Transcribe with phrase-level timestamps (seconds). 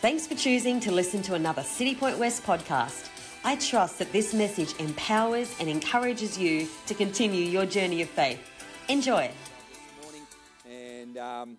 [0.00, 3.08] Thanks for choosing to listen to another Citipointe West podcast.
[3.44, 8.38] I trust that this message empowers and encourages you to continue your journey of faith.
[8.88, 9.28] Enjoy.
[10.00, 10.22] morning,
[10.70, 11.58] and um,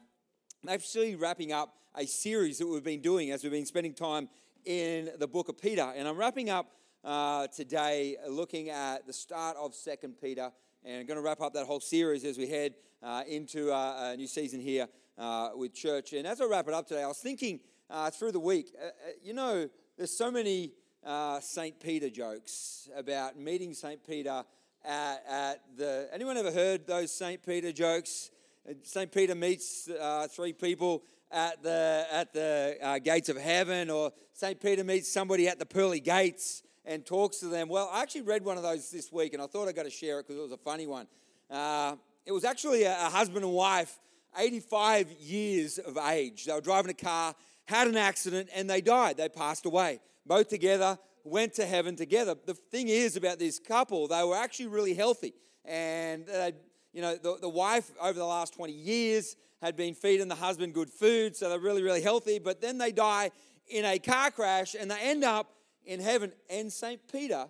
[0.69, 4.29] actually wrapping up a series that we've been doing as we've been spending time
[4.63, 5.91] in the book of Peter.
[5.93, 6.71] And I'm wrapping up
[7.03, 10.49] uh, today looking at the start of Second Peter,
[10.85, 14.11] and I'm going to wrap up that whole series as we head uh, into uh,
[14.13, 14.87] a new season here
[15.17, 16.13] uh, with church.
[16.13, 17.59] And as I wrap it up today, I was thinking
[17.89, 18.89] uh, through the week, uh, uh,
[19.23, 19.67] you know,
[19.97, 20.73] there's so many
[21.05, 21.79] uh, St.
[21.79, 24.05] Peter jokes about meeting St.
[24.05, 24.43] Peter
[24.85, 26.07] at, at the.
[26.13, 27.43] Anyone ever heard those St.
[27.43, 28.31] Peter jokes?
[28.69, 29.11] Uh, St.
[29.11, 34.59] Peter meets uh, three people at the, at the gates of heaven, or St.
[34.59, 37.69] Peter meets somebody at the pearly gates and talks to them.
[37.69, 39.91] Well, I actually read one of those this week, and I thought I got to
[39.91, 41.07] share it because it was a funny one.
[41.49, 41.95] Uh,
[42.25, 43.99] it was actually a, a husband and wife,
[44.37, 46.45] 85 years of age.
[46.45, 47.35] They were driving a car
[47.69, 49.17] had an accident and they died.
[49.17, 49.99] They passed away.
[50.25, 52.35] Both together went to heaven together.
[52.45, 55.33] The thing is about this couple, they were actually really healthy.
[55.63, 56.51] And, uh,
[56.93, 60.73] you know, the, the wife over the last 20 years had been feeding the husband
[60.73, 62.39] good food, so they're really, really healthy.
[62.39, 63.29] But then they die
[63.67, 65.53] in a car crash and they end up
[65.85, 66.31] in heaven.
[66.49, 66.99] And St.
[67.11, 67.47] Peter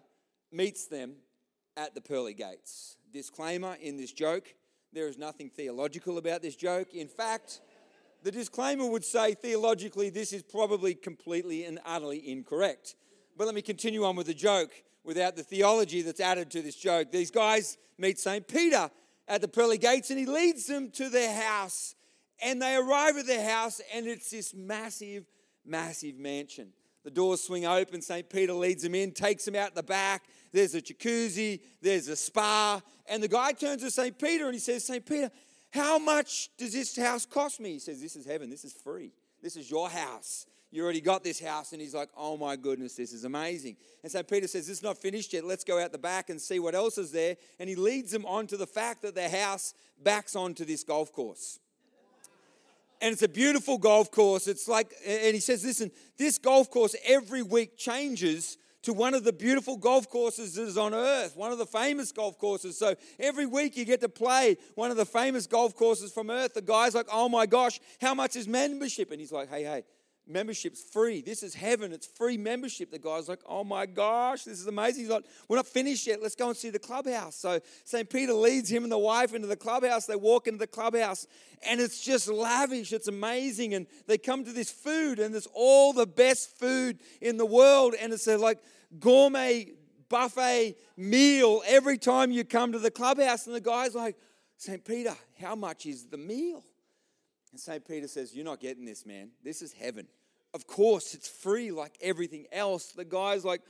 [0.52, 1.14] meets them
[1.78, 2.98] at the pearly gates.
[3.14, 4.54] Disclaimer in this joke
[4.92, 6.94] there is nothing theological about this joke.
[6.94, 7.62] In fact,
[8.24, 12.96] the disclaimer would say theologically this is probably completely and utterly incorrect.
[13.38, 14.72] But let me continue on with the joke
[15.04, 17.12] without the theology that's added to this joke.
[17.12, 18.48] These guys meet St.
[18.48, 18.90] Peter
[19.28, 21.96] at the pearly gates and he leads them to their house.
[22.42, 25.26] And they arrive at their house and it's this massive,
[25.66, 26.74] massive mansion.
[27.04, 28.02] The doors swing open.
[28.02, 28.30] St.
[28.30, 30.24] Peter leads them in, takes them out the back.
[30.52, 32.82] There's a jacuzzi, there's a spa.
[33.08, 34.18] And the guy turns to St.
[34.20, 35.06] Peter and he says, St.
[35.06, 35.32] Peter,
[35.72, 37.74] how much does this house cost me?
[37.74, 38.50] He says, This is heaven.
[38.50, 39.12] This is free.
[39.42, 40.46] This is your house.
[40.72, 41.72] You already got this house.
[41.72, 43.78] And he's like, Oh my goodness, this is amazing.
[44.04, 45.46] And so Peter says, This is not finished yet.
[45.46, 47.38] Let's go out the back and see what else is there.
[47.60, 51.14] And he leads them on to the fact that their house backs onto this golf
[51.14, 51.60] course.
[53.02, 54.48] And it's a beautiful golf course.
[54.48, 59.24] It's like, and he says, Listen, this golf course every week changes to one of
[59.24, 62.78] the beautiful golf courses that is on earth, one of the famous golf courses.
[62.78, 66.54] So every week you get to play one of the famous golf courses from earth.
[66.54, 69.12] The guy's like, oh my gosh, how much is membership?
[69.12, 69.84] And he's like, hey, hey,
[70.30, 71.22] membership's free.
[71.22, 71.92] This is heaven.
[71.92, 72.92] It's free membership.
[72.92, 75.04] The guy's like, oh my gosh, this is amazing.
[75.04, 76.22] He's like, we're not finished yet.
[76.22, 77.36] Let's go and see the clubhouse.
[77.36, 78.10] So St.
[78.10, 80.06] Peter leads him and the wife into the clubhouse.
[80.06, 81.28] They walk into the clubhouse
[81.68, 82.94] and it's just lavish.
[82.94, 83.74] It's amazing.
[83.74, 87.96] And they come to this food and there's all the best food in the world.
[88.00, 88.60] And it's a like
[89.00, 89.72] gourmet
[90.10, 93.48] buffet meal every time you come to the clubhouse.
[93.48, 94.16] And the guy's like,
[94.58, 94.84] St.
[94.84, 96.64] Peter, how much is the meal?
[97.52, 97.86] And St.
[97.86, 99.32] Peter says, You're not getting this, man.
[99.44, 100.08] This is heaven.
[100.54, 102.92] Of course, it's free like everything else.
[102.92, 103.62] The guy's like,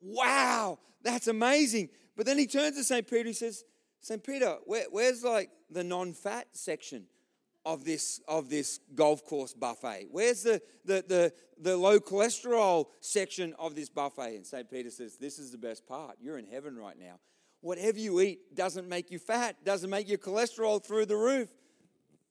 [0.00, 1.90] Wow, that's amazing.
[2.16, 3.08] But then he turns to St.
[3.08, 3.64] Peter, he says,
[4.00, 4.22] St.
[4.22, 7.06] Peter, where, where's like the non fat section?
[7.64, 10.08] of this of this golf course buffet?
[10.10, 14.36] Where's the, the, the, the low cholesterol section of this buffet?
[14.36, 14.70] And St.
[14.70, 16.16] Peter says, This is the best part.
[16.20, 17.18] You're in heaven right now.
[17.60, 21.50] Whatever you eat doesn't make you fat, doesn't make your cholesterol through the roof.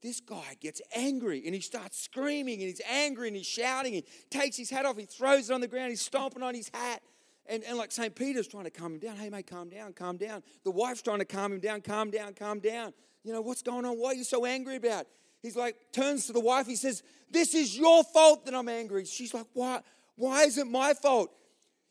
[0.02, 3.94] This guy gets angry and he starts screaming and he's angry and he's shouting.
[3.94, 6.70] He takes his hat off, he throws it on the ground, he's stomping on his
[6.74, 7.02] hat.
[7.48, 8.14] And, and like St.
[8.14, 9.18] Peter's trying to calm him down.
[9.18, 10.44] Hey, mate, calm down, calm down.
[10.64, 12.94] The wife's trying to calm him down, calm down, calm down.
[13.24, 13.96] You know, what's going on?
[13.96, 15.08] Why are you so angry about?
[15.42, 19.06] He's like, turns to the wife, he says, This is your fault that I'm angry.
[19.06, 19.82] She's like, Why?
[20.16, 21.32] Why is it my fault?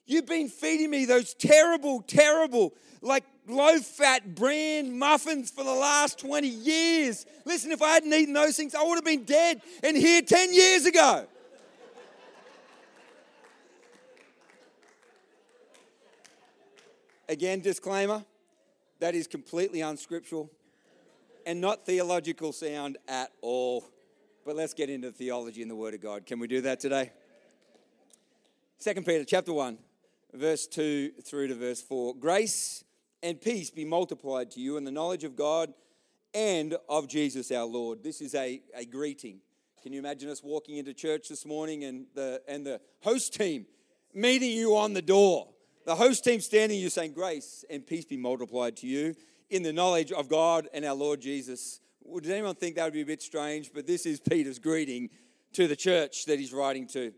[0.09, 6.19] You've been feeding me those terrible, terrible, like low fat bran muffins for the last
[6.19, 7.27] 20 years.
[7.45, 10.55] Listen, if I hadn't eaten those things, I would have been dead and here 10
[10.55, 11.27] years ago.
[17.29, 18.25] Again, disclaimer
[19.01, 20.51] that is completely unscriptural
[21.45, 23.85] and not theological sound at all.
[24.47, 26.25] But let's get into theology and the Word of God.
[26.25, 27.13] Can we do that today?
[28.79, 29.77] Second Peter chapter 1,
[30.35, 32.15] verse 2 through to verse 4.
[32.17, 32.85] Grace
[33.23, 35.73] and peace be multiplied to you in the knowledge of God
[36.35, 38.03] and of Jesus our Lord.
[38.03, 39.41] This is a, a greeting.
[39.83, 43.67] Can you imagine us walking into church this morning and the, and the host team
[44.13, 45.49] meeting you on the door?
[45.87, 49.15] The host team standing you saying, Grace and peace be multiplied to you
[49.49, 51.81] in the knowledge of God and our Lord Jesus.
[52.03, 53.73] Well, Would anyone think that would be a bit strange?
[53.73, 55.09] But this is Peter's greeting
[55.55, 57.13] to the church that he's writing to.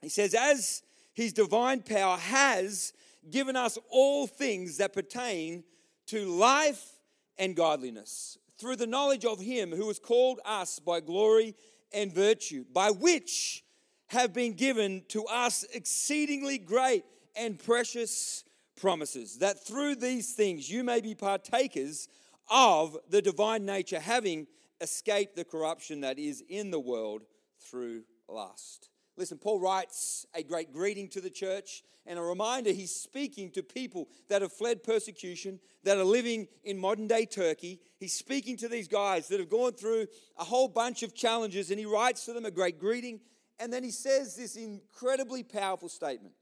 [0.00, 0.82] He says, As
[1.18, 2.92] his divine power has
[3.28, 5.64] given us all things that pertain
[6.06, 6.92] to life
[7.36, 11.56] and godliness, through the knowledge of him who has called us by glory
[11.92, 13.64] and virtue, by which
[14.06, 17.04] have been given to us exceedingly great
[17.34, 18.44] and precious
[18.80, 22.08] promises, that through these things you may be partakers
[22.48, 24.46] of the divine nature, having
[24.80, 27.22] escaped the corruption that is in the world
[27.58, 28.90] through lust.
[29.18, 33.64] Listen, Paul writes a great greeting to the church and a reminder he's speaking to
[33.64, 37.80] people that have fled persecution, that are living in modern day Turkey.
[37.98, 40.06] He's speaking to these guys that have gone through
[40.38, 43.18] a whole bunch of challenges and he writes to them a great greeting.
[43.58, 46.34] And then he says this incredibly powerful statement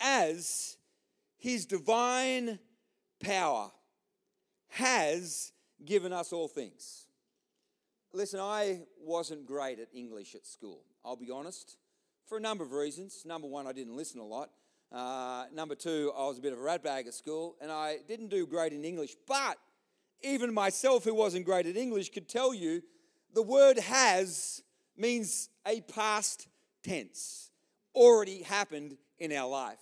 [0.00, 0.78] As
[1.36, 2.58] his divine
[3.22, 3.70] power
[4.70, 5.52] has
[5.84, 7.06] given us all things.
[8.14, 11.76] Listen, I wasn't great at English at school, I'll be honest,
[12.26, 13.22] for a number of reasons.
[13.24, 14.50] Number one, I didn't listen a lot.
[14.90, 18.28] Uh, number two, I was a bit of a ratbag at school and I didn't
[18.28, 19.16] do great in English.
[19.26, 19.58] But
[20.22, 22.82] even myself, who wasn't great at English, could tell you
[23.32, 24.62] the word has
[24.96, 26.48] means a past
[26.82, 27.50] tense,
[27.94, 29.78] already happened in our life.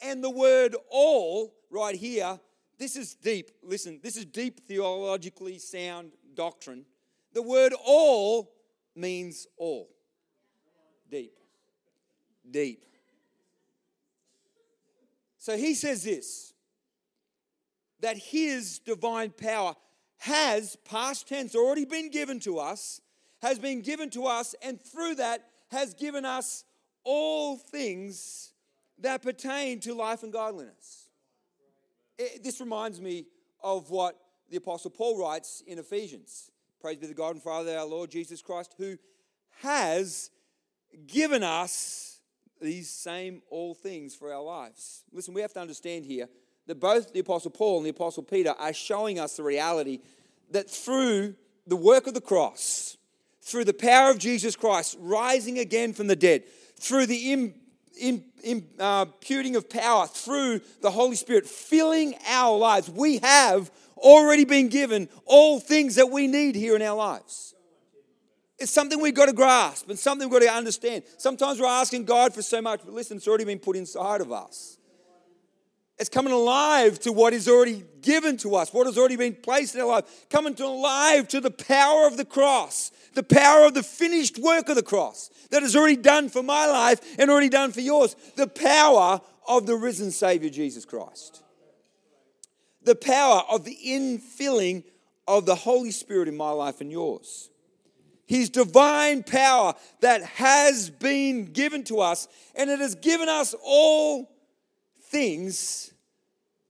[0.00, 2.38] And the word all, right here,
[2.78, 3.50] this is deep.
[3.62, 6.84] Listen, this is deep theologically sound doctrine.
[7.32, 8.52] The word all
[8.94, 9.88] means all.
[11.10, 11.32] Deep.
[12.50, 12.82] Deep.
[15.38, 16.52] So he says this
[18.00, 19.74] that his divine power
[20.18, 23.00] has, past tense, already been given to us,
[23.42, 26.64] has been given to us, and through that has given us
[27.04, 28.52] all things
[28.98, 31.08] that pertain to life and godliness.
[32.18, 33.26] It, this reminds me
[33.62, 34.16] of what
[34.50, 36.50] the Apostle Paul writes in Ephesians.
[36.80, 38.96] Praise be the God and Father, our Lord Jesus Christ, who
[39.60, 40.30] has
[41.06, 42.15] given us
[42.60, 45.04] these same all things for our lives.
[45.12, 46.28] Listen, we have to understand here
[46.66, 50.00] that both the Apostle Paul and the Apostle Peter are showing us the reality
[50.50, 51.34] that through
[51.66, 52.96] the work of the cross,
[53.42, 56.44] through the power of Jesus Christ rising again from the dead,
[56.78, 57.54] through the Im,
[57.98, 64.68] imputing uh, of power, through the Holy Spirit filling our lives, we have already been
[64.68, 67.54] given all things that we need here in our lives.
[68.58, 71.04] It's something we've got to grasp and something we've got to understand.
[71.18, 74.32] Sometimes we're asking God for so much, but listen, it's already been put inside of
[74.32, 74.78] us.
[75.98, 79.74] It's coming alive to what is already given to us, what has already been placed
[79.74, 83.74] in our life, coming to alive to the power of the cross, the power of
[83.74, 87.48] the finished work of the cross that is already done for my life and already
[87.48, 91.42] done for yours, the power of the risen Savior Jesus Christ
[92.86, 94.84] the power of the infilling
[95.28, 97.50] of the Holy Spirit in my life and yours.
[98.26, 104.30] His divine power that has been given to us, and it has given us all
[105.04, 105.92] things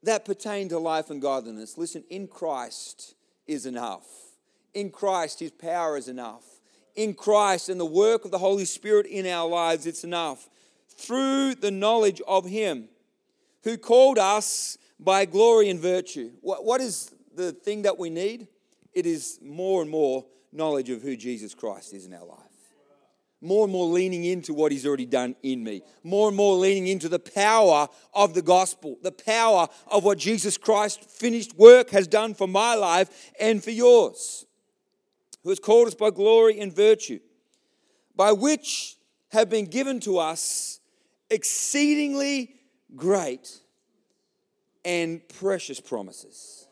[0.02, 1.78] that pertain to life and godliness.
[1.78, 3.14] Listen, in Christ
[3.46, 4.06] is enough.
[4.74, 6.44] In Christ, His power is enough.
[6.94, 10.48] In Christ and the work of the Holy Spirit in our lives, it's enough.
[10.88, 12.88] Through the knowledge of Him
[13.64, 16.32] who called us by glory and virtue.
[16.40, 18.48] What, what is the thing that we need?
[18.92, 20.24] It is more and more
[20.56, 22.38] knowledge of who Jesus Christ is in our life.
[23.42, 25.82] More and more leaning into what He's already done in me.
[26.02, 30.56] More and more leaning into the power of the gospel, the power of what Jesus
[30.56, 34.46] Christ's finished work has done for my life and for yours.
[35.42, 37.20] Who has called us by glory and virtue,
[38.16, 38.96] by which
[39.28, 40.80] have been given to us
[41.30, 42.54] exceedingly
[42.94, 43.60] great
[44.84, 46.68] and precious promises.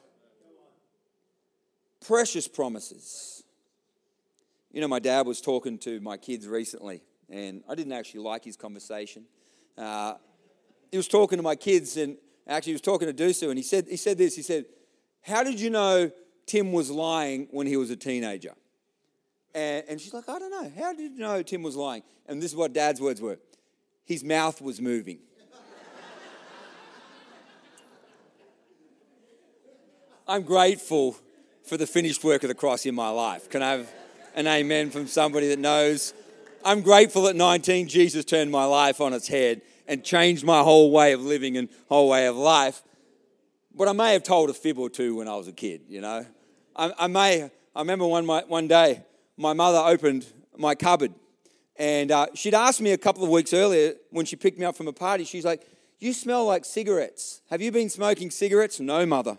[2.06, 3.33] Precious promises.
[4.74, 7.00] You know, my dad was talking to my kids recently,
[7.30, 9.24] and I didn't actually like his conversation.
[9.78, 10.14] Uh,
[10.90, 13.62] he was talking to my kids, and actually, he was talking to Dusu, and he
[13.62, 14.64] said, he said this He said,
[15.22, 16.10] How did you know
[16.46, 18.54] Tim was lying when he was a teenager?
[19.54, 20.72] And, and she's like, I don't know.
[20.76, 22.02] How did you know Tim was lying?
[22.26, 23.38] And this is what dad's words were
[24.04, 25.20] his mouth was moving.
[30.26, 31.16] I'm grateful
[31.62, 33.48] for the finished work of the cross in my life.
[33.48, 33.88] Can I have
[34.34, 36.14] an amen from somebody that knows?
[36.64, 40.90] I'm grateful at 19 Jesus turned my life on its head and changed my whole
[40.90, 42.82] way of living and whole way of life.
[43.74, 46.00] But I may have told a fib or two when I was a kid, you
[46.00, 46.26] know.
[46.76, 49.02] I, I may, I remember one, my, one day
[49.36, 50.26] my mother opened
[50.56, 51.12] my cupboard
[51.76, 54.76] and uh, she'd asked me a couple of weeks earlier when she picked me up
[54.76, 55.66] from a party, she's like,
[55.98, 57.42] You smell like cigarettes.
[57.50, 58.78] Have you been smoking cigarettes?
[58.78, 59.38] No, mother.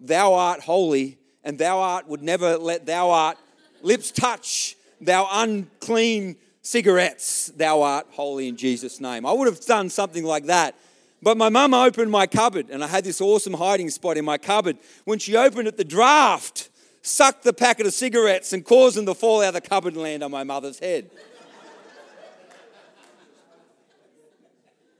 [0.00, 3.36] Thou art holy, and thou art would never let thou art
[3.82, 7.48] lips touch thou unclean cigarettes.
[7.56, 9.24] Thou art holy in Jesus' name.
[9.26, 10.74] I would have done something like that.
[11.22, 14.38] But my mum opened my cupboard, and I had this awesome hiding spot in my
[14.38, 14.78] cupboard.
[15.04, 16.70] When she opened it, the draft
[17.02, 20.02] sucked the packet of cigarettes and caused them to fall out of the cupboard and
[20.02, 21.10] land on my mother's head.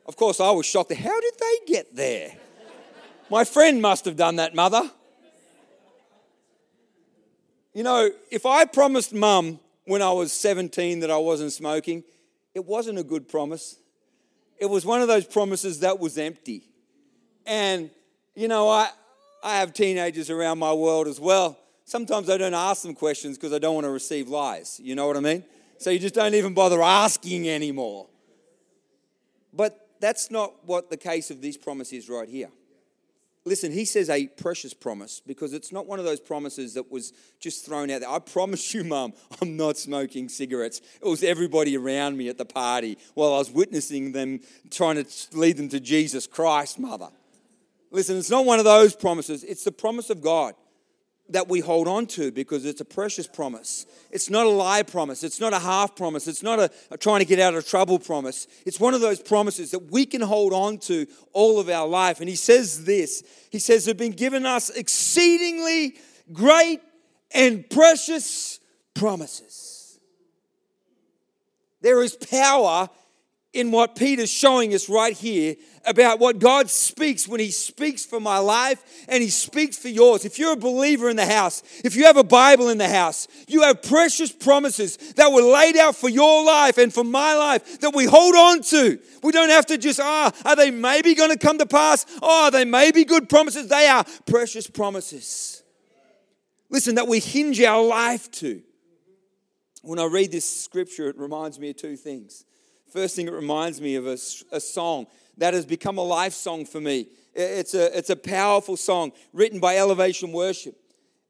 [0.06, 0.92] Of course, I was shocked.
[0.92, 2.32] How did they get there?
[3.30, 4.90] My friend must have done that, mother.
[7.72, 12.02] You know, if I promised mum when I was 17 that I wasn't smoking,
[12.54, 13.76] it wasn't a good promise.
[14.58, 16.64] It was one of those promises that was empty.
[17.46, 17.90] And,
[18.34, 18.90] you know, I,
[19.42, 21.58] I have teenagers around my world as well.
[21.84, 24.80] Sometimes I don't ask them questions because I don't want to receive lies.
[24.82, 25.44] You know what I mean?
[25.78, 28.08] So you just don't even bother asking anymore.
[29.52, 32.50] But that's not what the case of this promise is right here
[33.44, 37.12] listen, he says a precious promise because it's not one of those promises that was
[37.38, 38.10] just thrown out there.
[38.10, 40.80] I promise you, mum, I'm not smoking cigarettes.
[41.02, 45.06] It was everybody around me at the party while I was witnessing them trying to
[45.32, 47.08] lead them to Jesus Christ, mother.
[47.90, 50.54] Listen, it's not one of those promises, it's the promise of God
[51.32, 53.86] that we hold on to because it's a precious promise.
[54.10, 55.22] It's not a lie promise.
[55.22, 56.26] It's not a half promise.
[56.26, 58.46] It's not a, a, trying to get out of trouble promise.
[58.66, 62.20] It's one of those promises that we can hold on to all of our life.
[62.20, 65.96] And he says this He says, Have been given us exceedingly
[66.32, 66.80] great
[67.32, 68.60] and precious
[68.94, 69.98] promises.
[71.80, 72.88] There is power
[73.52, 78.20] in what Peter's showing us right here about what God speaks when He speaks for
[78.20, 80.24] my life and He speaks for yours.
[80.24, 83.26] If you're a believer in the house, if you have a Bible in the house,
[83.48, 87.80] you have precious promises that were laid out for your life and for my life
[87.80, 89.00] that we hold on to.
[89.22, 92.06] We don't have to just, ah, oh, are they maybe going to come to pass?
[92.22, 93.68] Oh, they may be good promises.
[93.68, 95.62] They are precious promises.
[96.68, 98.62] Listen, that we hinge our life to.
[99.82, 102.44] When I read this scripture, it reminds me of two things.
[102.90, 104.18] First thing, it reminds me of a,
[104.52, 105.06] a song
[105.38, 107.06] that has become a life song for me.
[107.34, 110.76] It's a, it's a powerful song written by Elevation Worship.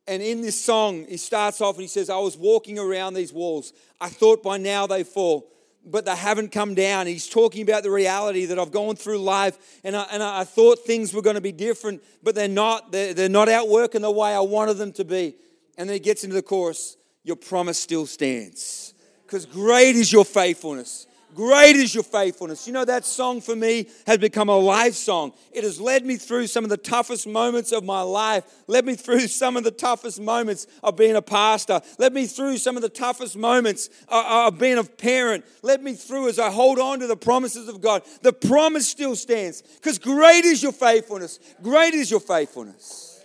[0.08, 3.32] And in this song, he starts off and he says, I was walking around these
[3.32, 3.72] walls.
[4.00, 5.52] I thought by now they fall,
[5.84, 7.06] but they haven't come down.
[7.06, 10.80] He's talking about the reality that I've gone through life and I, and I thought
[10.80, 12.90] things were going to be different, but they're not.
[12.90, 15.36] They're, they're not out working the way I wanted them to be.
[15.76, 18.94] And then he gets into the chorus, Your promise still stands.
[19.26, 21.06] Because great is your faithfulness.
[21.34, 22.66] Great is your faithfulness.
[22.66, 25.32] You know, that song for me has become a life song.
[25.52, 28.94] It has led me through some of the toughest moments of my life, led me
[28.94, 32.82] through some of the toughest moments of being a pastor, led me through some of
[32.82, 36.78] the toughest moments uh, uh, of being a parent, led me through as I hold
[36.78, 38.02] on to the promises of God.
[38.22, 41.38] The promise still stands because great is your faithfulness.
[41.62, 43.22] Great is your faithfulness.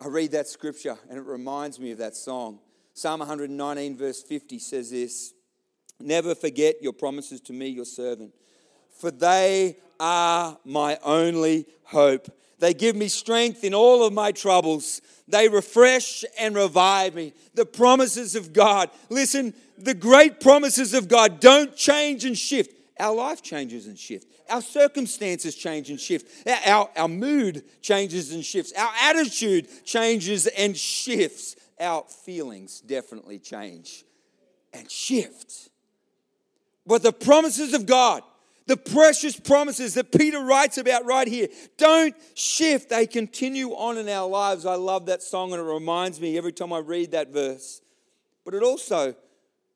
[0.00, 2.58] I read that scripture and it reminds me of that song.
[2.92, 5.32] Psalm 119, verse 50 says this.
[6.00, 8.34] Never forget your promises to me, your servant,
[8.98, 12.28] for they are my only hope.
[12.58, 15.00] They give me strength in all of my troubles.
[15.28, 17.34] They refresh and revive me.
[17.54, 18.90] The promises of God.
[19.10, 22.74] Listen, the great promises of God don't change and shift.
[22.98, 24.26] Our life changes and shifts.
[24.48, 26.48] Our circumstances change and shift.
[26.48, 28.72] Our, our, our mood changes and shifts.
[28.72, 31.56] Our attitude changes and shifts.
[31.78, 34.04] Our feelings definitely change
[34.72, 35.68] and shift.
[36.86, 38.22] But the promises of God,
[38.66, 42.90] the precious promises that Peter writes about right here, don't shift.
[42.90, 44.66] They continue on in our lives.
[44.66, 47.80] I love that song and it reminds me every time I read that verse.
[48.44, 49.14] But it also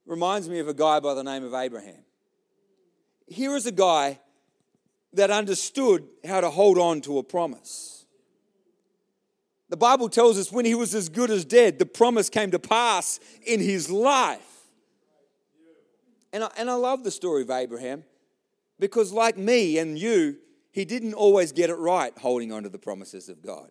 [0.07, 2.03] reminds me of a guy by the name of Abraham.
[3.27, 4.19] Here is a guy
[5.13, 8.07] that understood how to hold on to a promise.
[9.69, 12.59] The Bible tells us when he was as good as dead, the promise came to
[12.59, 14.50] pass in his life.
[16.33, 18.05] And I, and I love the story of Abraham
[18.79, 20.37] because, like me and you,
[20.73, 23.69] he didn't always get it right holding on to the promises of God.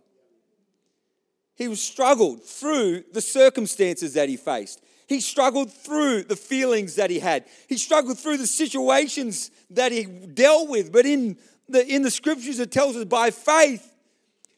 [1.56, 4.82] He struggled through the circumstances that he faced.
[5.08, 7.46] He struggled through the feelings that he had.
[7.68, 10.92] He struggled through the situations that he dealt with.
[10.92, 11.38] But in
[11.68, 13.94] the, in the scriptures, it tells us by faith,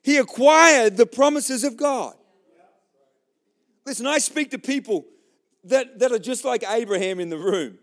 [0.03, 2.15] he acquired the promises of God.
[3.85, 5.05] Listen, I speak to people
[5.63, 7.77] that, that are just like Abraham in the room.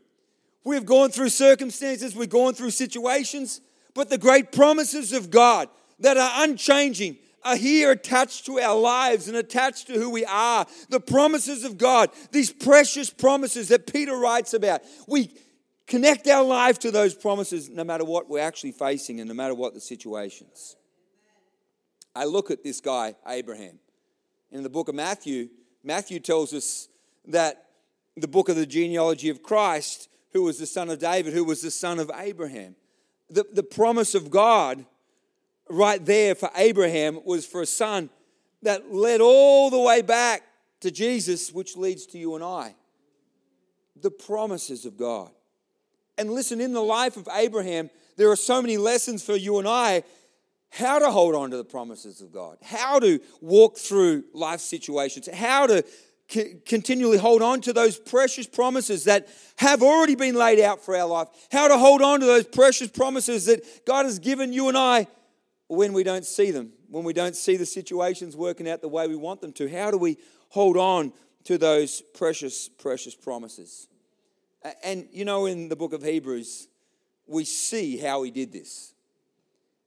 [0.64, 3.60] We've gone through circumstances, we've gone through situations,
[3.94, 5.68] but the great promises of God
[6.00, 10.66] that are unchanging are here attached to our lives and attached to who we are.
[10.90, 14.82] The promises of God, these precious promises that Peter writes about.
[15.06, 15.30] We
[15.86, 19.54] connect our life to those promises no matter what we're actually facing and no matter
[19.54, 20.76] what the situations.
[22.14, 23.78] I look at this guy, Abraham.
[24.50, 25.48] In the book of Matthew,
[25.84, 26.88] Matthew tells us
[27.26, 27.66] that
[28.16, 31.62] the book of the genealogy of Christ who was the son of David, who was
[31.62, 32.76] the son of Abraham.
[33.30, 34.84] The, the promise of God
[35.68, 38.10] right there for Abraham was for a son
[38.62, 40.42] that led all the way back
[40.80, 42.74] to Jesus, which leads to you and I.
[44.00, 45.30] The promises of God.
[46.16, 49.68] And listen, in the life of Abraham, there are so many lessons for you and
[49.68, 50.02] I
[50.70, 55.28] how to hold on to the promises of God, how to walk through life situations,
[55.32, 55.84] how to
[56.28, 61.06] continually hold on to those precious promises that have already been laid out for our
[61.06, 64.76] life, how to hold on to those precious promises that God has given you and
[64.76, 65.06] I
[65.68, 69.06] when we don't see them, when we don't see the situations working out the way
[69.06, 69.68] we want them to.
[69.68, 70.18] How do we
[70.50, 71.12] hold on
[71.44, 73.88] to those precious, precious promises?
[74.82, 76.68] And you know, in the book of Hebrews,
[77.26, 78.92] we see how he did this.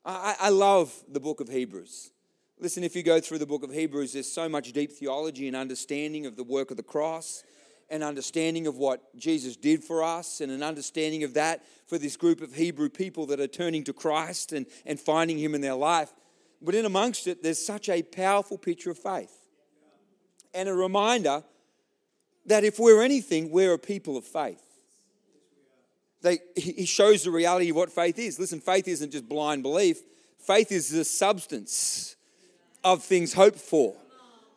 [0.03, 2.11] I, I love the book of Hebrews.
[2.61, 5.57] Listen, if you go through the book of Hebrews, there's so much deep theology and
[5.57, 7.43] understanding of the work of the cross,
[7.89, 12.15] and understanding of what Jesus did for us, and an understanding of that for this
[12.15, 15.73] group of Hebrew people that are turning to Christ and, and finding Him in their
[15.73, 16.13] life.
[16.61, 19.35] But in amongst it, there's such a powerful picture of faith
[20.53, 21.43] and a reminder
[22.45, 24.61] that if we're anything, we're a people of faith.
[26.21, 28.39] They, he shows the reality of what faith is.
[28.39, 29.97] Listen, faith isn't just blind belief,
[30.37, 32.15] faith is the substance
[32.83, 33.95] of things hoped for.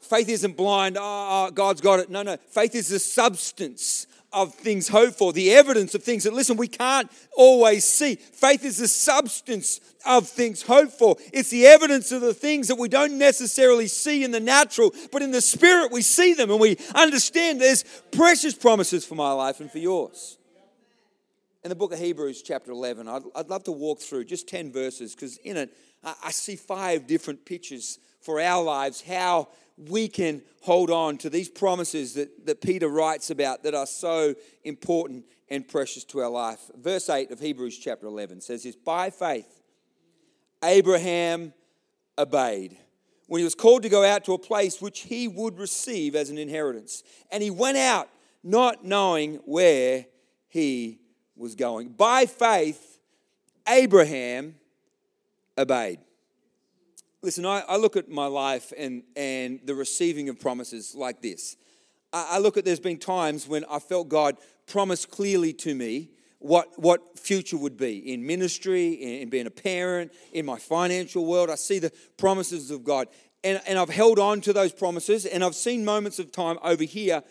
[0.00, 2.10] Faith isn't blind, oh, God's got it.
[2.10, 2.36] No, no.
[2.48, 6.68] Faith is the substance of things hoped for, the evidence of things that, listen, we
[6.68, 8.16] can't always see.
[8.16, 11.16] Faith is the substance of things hoped for.
[11.32, 15.22] It's the evidence of the things that we don't necessarily see in the natural, but
[15.22, 19.60] in the spirit we see them and we understand there's precious promises for my life
[19.60, 20.36] and for yours.
[21.62, 24.70] In the book of Hebrews, chapter 11, I'd, I'd love to walk through just 10
[24.70, 30.42] verses because in it I, see five different pictures for our lives, how we can
[30.62, 35.66] hold on to these promises that, that Peter writes about that are so important and
[35.66, 36.70] precious to our life.
[36.76, 39.62] Verse 8 of Hebrews chapter 11 says this By faith,
[40.62, 41.52] Abraham
[42.16, 42.76] obeyed
[43.26, 46.30] when he was called to go out to a place which he would receive as
[46.30, 47.02] an inheritance.
[47.30, 48.08] And he went out
[48.42, 50.06] not knowing where
[50.48, 51.00] he
[51.36, 51.88] was going.
[51.88, 52.98] By faith,
[53.66, 54.56] Abraham
[55.56, 56.00] obeyed.
[57.22, 61.56] Listen, I, I look at my life and, and the receiving of promises like this.
[62.12, 64.36] I, I look at there's been times when I felt God
[64.66, 69.50] promise clearly to me what, what future would be in ministry, in, in being a
[69.50, 71.48] parent, in my financial world.
[71.48, 73.08] I see the promises of God.
[73.42, 76.84] And, and I've held on to those promises, and I've seen moments of time over
[76.84, 77.22] here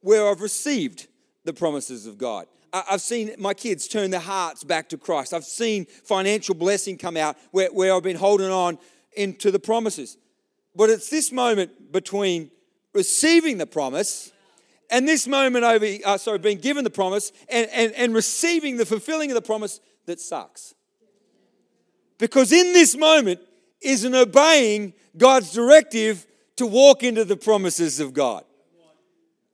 [0.00, 1.08] where I've received
[1.44, 2.46] the promises of God.
[2.90, 5.32] I've seen my kids turn their hearts back to Christ.
[5.32, 8.78] I've seen financial blessing come out where, where I've been holding on
[9.16, 10.16] into the promises.
[10.74, 12.50] But it's this moment between
[12.92, 14.32] receiving the promise
[14.90, 18.86] and this moment over, uh, sorry, being given the promise and, and, and receiving the
[18.86, 20.74] fulfilling of the promise that sucks.
[22.18, 23.40] Because in this moment
[23.80, 28.44] is an obeying God's directive to walk into the promises of God.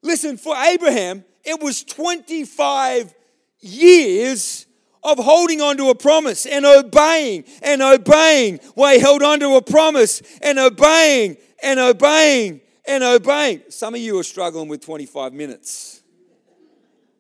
[0.02, 3.14] Listen, for Abraham, it was 25
[3.60, 4.66] years
[5.02, 8.60] of holding on to a promise and obeying and obeying.
[8.76, 13.62] He held on to a promise and obeying and obeying and obeying.
[13.68, 16.02] Some of you are struggling with 25 minutes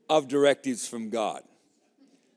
[0.08, 1.42] of directives from God.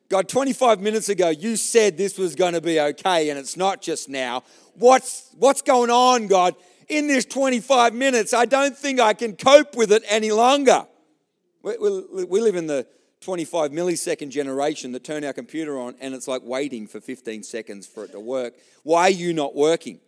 [0.07, 3.81] God, 25 minutes ago, you said this was going to be okay, and it's not
[3.81, 4.43] just now.
[4.75, 6.55] What's, what's going on, God?
[6.87, 10.85] In this 25 minutes, I don't think I can cope with it any longer.
[11.65, 12.85] We, we, we live in the
[13.21, 17.87] 25 millisecond generation that turn our computer on and it's like waiting for 15 seconds
[17.87, 18.53] for it to work.
[18.83, 19.99] Why are you not working?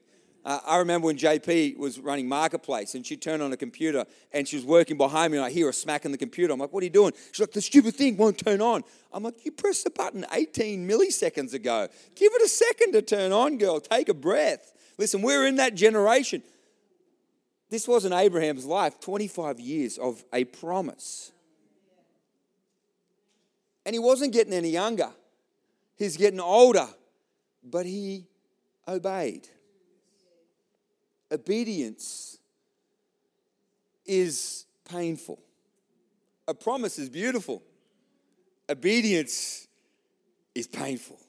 [0.45, 4.47] Uh, I remember when JP was running Marketplace and she turned on a computer and
[4.47, 6.53] she was working behind me and I hear her smacking the computer.
[6.53, 7.13] I'm like, what are you doing?
[7.31, 8.83] She's like, the stupid thing won't turn on.
[9.11, 11.87] I'm like, you pressed the button 18 milliseconds ago.
[12.15, 13.79] Give it a second to turn on, girl.
[13.79, 14.73] Take a breath.
[14.99, 16.43] Listen, we're in that generation.
[17.71, 21.31] This wasn't Abraham's life, 25 years of a promise.
[23.87, 25.09] And he wasn't getting any younger,
[25.95, 26.89] he's getting older,
[27.63, 28.27] but he
[28.85, 29.47] obeyed.
[31.31, 32.37] Obedience
[34.05, 35.39] is painful.
[36.49, 37.63] A promise is beautiful.
[38.69, 39.69] Obedience
[40.53, 41.19] is painful.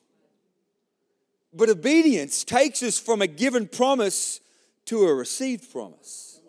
[1.55, 4.41] But obedience takes us from a given promise
[4.87, 6.41] to a received promise.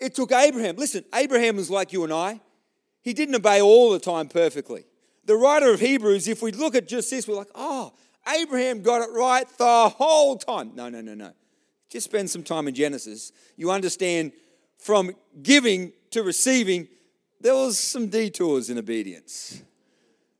[0.00, 0.74] It took Abraham.
[0.74, 2.40] Listen, Abraham was like you and I.
[3.04, 4.86] He didn't obey all the time perfectly.
[5.26, 7.92] The writer of Hebrews, if we look at just this, we're like, oh,
[8.26, 10.72] Abraham got it right the whole time.
[10.74, 11.32] No, no, no, no.
[11.90, 13.30] Just spend some time in Genesis.
[13.56, 14.32] You understand
[14.78, 15.12] from
[15.42, 16.88] giving to receiving,
[17.40, 19.62] there was some detours in obedience.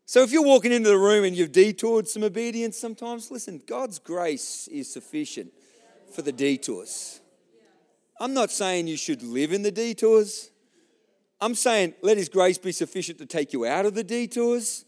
[0.06, 3.98] So if you're walking into the room and you've detoured some obedience sometimes, listen, God's
[3.98, 5.52] grace is sufficient
[6.14, 7.20] for the detours.
[8.18, 10.50] I'm not saying you should live in the detours.
[11.40, 14.84] I'm saying let His grace be sufficient to take you out of the detours,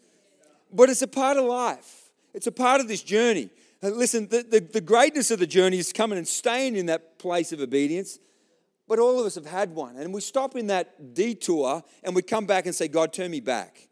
[0.72, 2.11] but it's a part of life.
[2.35, 3.50] It's a part of this journey.
[3.82, 7.52] listen, the, the, the greatness of the journey is coming and staying in that place
[7.52, 8.18] of obedience.
[8.88, 9.96] But all of us have had one.
[9.96, 13.40] And we stop in that detour and we come back and say, God, turn me
[13.40, 13.88] back.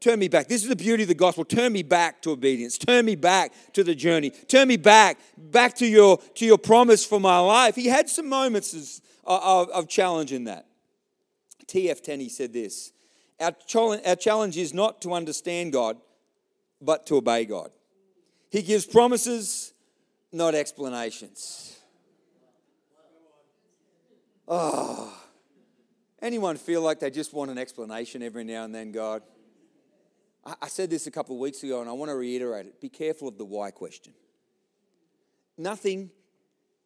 [0.00, 0.48] Turn me back.
[0.48, 1.44] This is the beauty of the gospel.
[1.44, 2.76] Turn me back to obedience.
[2.76, 4.30] Turn me back to the journey.
[4.30, 7.76] Turn me back, back to your, to your promise for my life.
[7.76, 10.66] He had some moments of, of challenge in that.
[11.66, 12.02] T.F.
[12.02, 12.92] Tenney said this
[13.40, 15.96] our challenge, our challenge is not to understand God,
[16.80, 17.70] but to obey God.
[18.50, 19.72] He gives promises,
[20.30, 21.78] not explanations.
[24.46, 25.16] Oh,
[26.20, 29.22] anyone feel like they just want an explanation every now and then, God?
[30.44, 32.80] I said this a couple of weeks ago and I want to reiterate it.
[32.80, 34.12] Be careful of the why question.
[35.56, 36.10] Nothing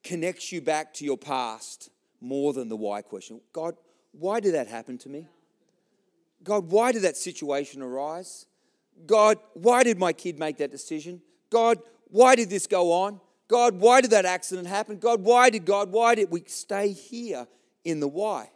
[0.05, 1.89] connects you back to your past
[2.21, 3.41] more than the why question.
[3.53, 3.75] God,
[4.18, 5.26] why did that happen to me?
[6.42, 8.46] God, why did that situation arise?
[9.07, 11.20] God, why did my kid make that decision?
[11.50, 13.20] God, why did this go on?
[13.48, 14.98] God, why did that accident happen?
[14.98, 17.46] God, why did God, why did we stay here
[17.85, 18.50] in the why?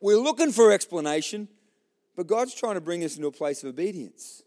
[0.00, 1.48] We're looking for explanation,
[2.16, 4.42] but God's trying to bring us into a place of obedience.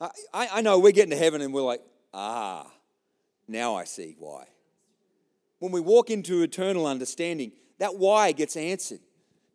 [0.00, 2.70] I, I know we're getting to heaven and we're like, ah,
[3.48, 4.44] now I see why.
[5.58, 9.00] When we walk into eternal understanding, that why gets answered.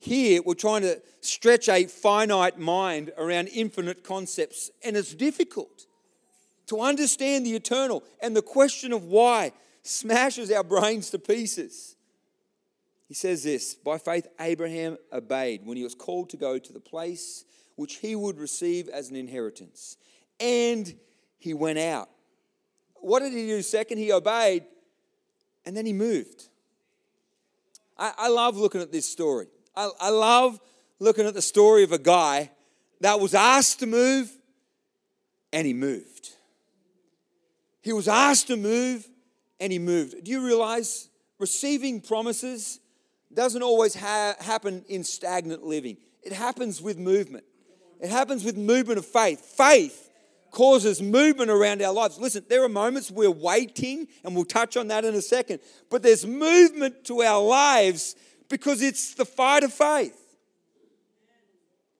[0.01, 5.85] Here, we're trying to stretch a finite mind around infinite concepts, and it's difficult
[6.65, 8.03] to understand the eternal.
[8.19, 9.51] And the question of why
[9.83, 11.95] smashes our brains to pieces.
[13.07, 16.79] He says this By faith, Abraham obeyed when he was called to go to the
[16.79, 19.97] place which he would receive as an inheritance.
[20.39, 20.91] And
[21.37, 22.09] he went out.
[22.95, 23.99] What did he do second?
[23.99, 24.63] He obeyed
[25.63, 26.47] and then he moved.
[27.99, 29.45] I, I love looking at this story.
[29.75, 30.59] I, I love
[30.99, 32.51] looking at the story of a guy
[33.01, 34.31] that was asked to move
[35.51, 36.29] and he moved.
[37.81, 39.07] He was asked to move
[39.59, 40.23] and he moved.
[40.23, 42.79] Do you realize receiving promises
[43.33, 45.97] doesn't always ha- happen in stagnant living?
[46.21, 47.45] It happens with movement.
[47.99, 49.39] It happens with movement of faith.
[49.41, 50.09] Faith
[50.51, 52.19] causes movement around our lives.
[52.19, 56.03] Listen, there are moments we're waiting, and we'll touch on that in a second, but
[56.03, 58.15] there's movement to our lives
[58.51, 60.17] because it's the fight of faith.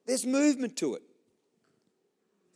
[0.06, 1.02] There's movement to it.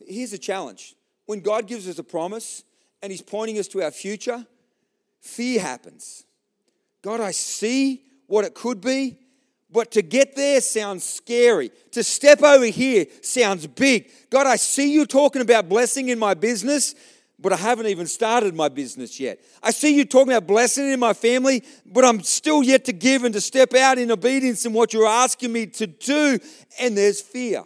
[0.07, 2.63] Here's a challenge when God gives us a promise
[3.01, 4.45] and He's pointing us to our future,
[5.19, 6.23] fear happens.
[7.01, 9.17] God, I see what it could be,
[9.69, 11.71] but to get there sounds scary.
[11.91, 14.09] To step over here sounds big.
[14.29, 16.95] God, I see you talking about blessing in my business,
[17.39, 19.39] but I haven't even started my business yet.
[19.61, 23.23] I see you talking about blessing in my family, but I'm still yet to give
[23.23, 26.39] and to step out in obedience in what you're asking me to do.
[26.79, 27.63] And there's fear.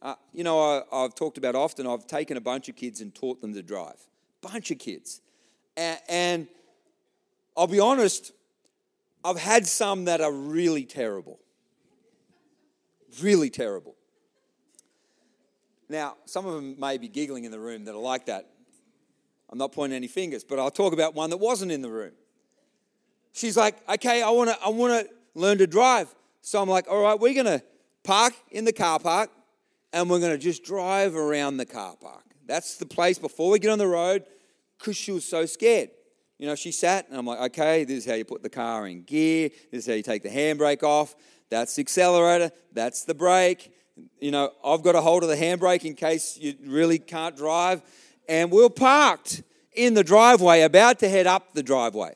[0.00, 3.14] Uh, you know, I, have talked about often, I've taken a bunch of kids and
[3.14, 4.04] taught them to drive.
[4.40, 5.20] Bunch of kids.
[5.76, 6.48] and, and
[7.56, 8.32] I'll be honest,
[9.24, 11.38] I've had some that are really terrible.
[13.20, 13.94] Really terrible.
[15.88, 18.48] Now, some of them may be giggling in the room that are like that.
[19.52, 22.12] I'm not pointing any fingers, but I'll talk about one that wasn't in the room.
[23.34, 26.12] She's like, okay, I want to I wanna learn to drive.
[26.40, 27.62] So I'm like, all right, we're to
[28.02, 29.30] park in the car park
[29.92, 32.24] and we're to just drive around the car park.
[32.46, 34.24] That's the place before we get on the road
[34.78, 35.90] because she was so scared.
[36.38, 38.88] You know, she sat and I'm like, okay, this is how you put the car
[38.88, 39.50] in gear.
[39.70, 41.14] This is how you take the handbrake off.
[41.50, 42.50] That's the accelerator.
[42.72, 43.70] That's the brake.
[44.18, 47.82] You know, I've got a hold of the handbrake in case you really can't drive.
[48.32, 49.42] And we are parked
[49.74, 52.14] in the driveway, about to head up the driveway.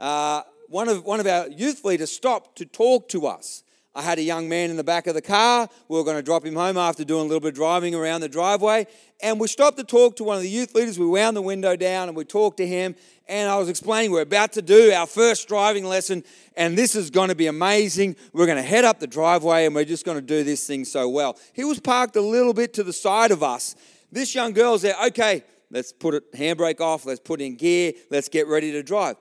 [0.00, 3.62] Uh, one, of, one of our youth leaders stopped to talk to us.
[3.94, 5.68] I had a young man in the back of the car.
[5.88, 8.22] We were going to drop him home after doing a little bit of driving around
[8.22, 8.86] the driveway.
[9.22, 10.98] And we stopped to talk to one of the youth leaders.
[10.98, 12.96] We wound the window down and we talked to him.
[13.28, 16.24] And I was explaining we're about to do our first driving lesson,
[16.56, 18.16] and this is going to be amazing.
[18.32, 20.86] We're going to head up the driveway and we're just going to do this thing
[20.86, 21.38] so well.
[21.52, 23.76] He was parked a little bit to the side of us.
[24.12, 28.28] This young girl's there, okay, let's put it handbrake off, let's put in gear, let's
[28.28, 29.16] get ready to drive.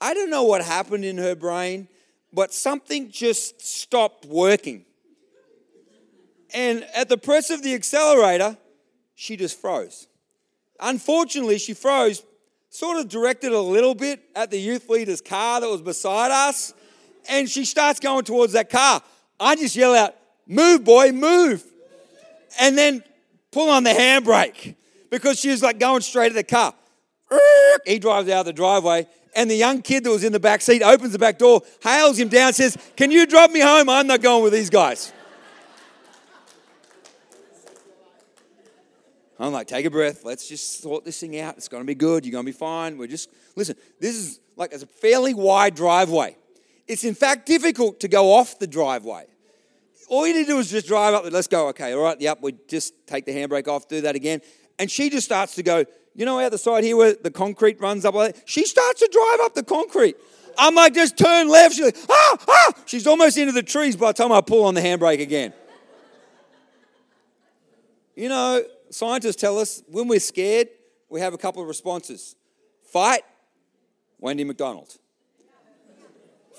[0.00, 1.88] I don't know what happened in her brain
[2.36, 4.84] but something just stopped working.
[6.52, 8.58] And at the press of the accelerator,
[9.14, 10.06] she just froze.
[10.78, 12.22] Unfortunately, she froze,
[12.68, 16.74] sort of directed a little bit at the youth leader's car that was beside us,
[17.26, 19.02] and she starts going towards that car.
[19.40, 20.14] I just yell out,
[20.46, 21.64] Move, boy, move.
[22.60, 23.02] And then
[23.56, 24.76] pull on the handbrake
[25.08, 26.74] because she was like going straight at the car.
[27.86, 30.60] He drives out of the driveway, and the young kid that was in the back
[30.60, 33.88] seat opens the back door, hails him down, says, Can you drive me home?
[33.88, 35.10] I'm not going with these guys.
[39.38, 40.24] I'm like, take a breath.
[40.24, 41.56] Let's just sort this thing out.
[41.56, 42.24] It's going to be good.
[42.24, 42.96] You're going to be fine.
[42.96, 46.36] We're just, listen, this is like it's a fairly wide driveway.
[46.86, 49.26] It's in fact difficult to go off the driveway
[50.08, 51.24] all you need to do is just drive up.
[51.30, 51.68] Let's go.
[51.68, 52.20] Okay, all right.
[52.20, 54.40] Yep, we just take the handbrake off, do that again.
[54.78, 57.80] And she just starts to go, you know, out the side here where the concrete
[57.80, 58.14] runs up?
[58.44, 60.16] She starts to drive up the concrete.
[60.58, 61.74] I'm like, just turn left.
[61.74, 62.72] She's like, ah, ah.
[62.86, 65.52] She's almost into the trees by the time I pull on the handbrake again.
[68.14, 70.68] You know, scientists tell us when we're scared,
[71.10, 72.34] we have a couple of responses
[72.82, 73.22] fight,
[74.18, 74.96] Wendy McDonald.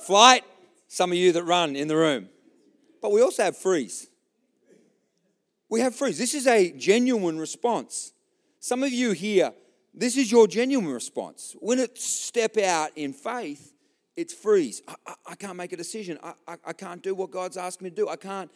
[0.05, 0.43] Flight,
[0.87, 2.29] some of you that run in the room.
[3.01, 4.07] But we also have freeze.
[5.69, 6.17] We have freeze.
[6.17, 8.13] This is a genuine response.
[8.59, 9.51] Some of you here,
[9.93, 11.55] this is your genuine response.
[11.59, 13.73] When it step out in faith,
[14.15, 14.81] it's freeze.
[14.87, 16.17] I, I, I can't make a decision.
[16.23, 18.09] I, I, I can't do what God's asked me to do.
[18.09, 18.51] I can't.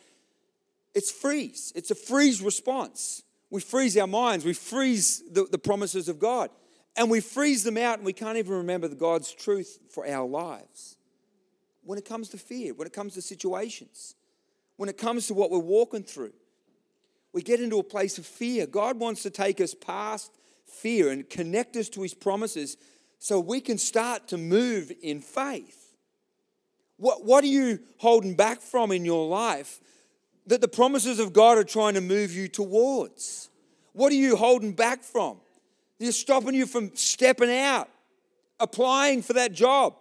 [0.94, 1.72] It's freeze.
[1.76, 3.24] It's a freeze response.
[3.50, 4.46] We freeze our minds.
[4.46, 6.50] We freeze the, the promises of God.
[6.98, 10.28] And we freeze them out and we can't even remember the God's truth for our
[10.28, 10.98] lives.
[11.84, 14.16] When it comes to fear, when it comes to situations,
[14.78, 16.34] when it comes to what we're walking through,
[17.34, 18.66] we get into a place of fear.
[18.66, 20.32] God wants to take us past
[20.66, 22.78] fear and connect us to his promises
[23.20, 25.96] so we can start to move in faith.
[26.98, 29.80] What, what are you holding back from in your life
[30.48, 33.50] that the promises of God are trying to move you towards?
[33.94, 35.38] What are you holding back from?
[36.00, 37.90] They're stopping you from stepping out,
[38.60, 39.96] applying for that job,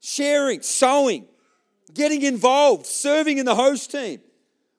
[0.00, 1.26] sharing, sowing,
[1.94, 4.20] getting involved, serving in the host team.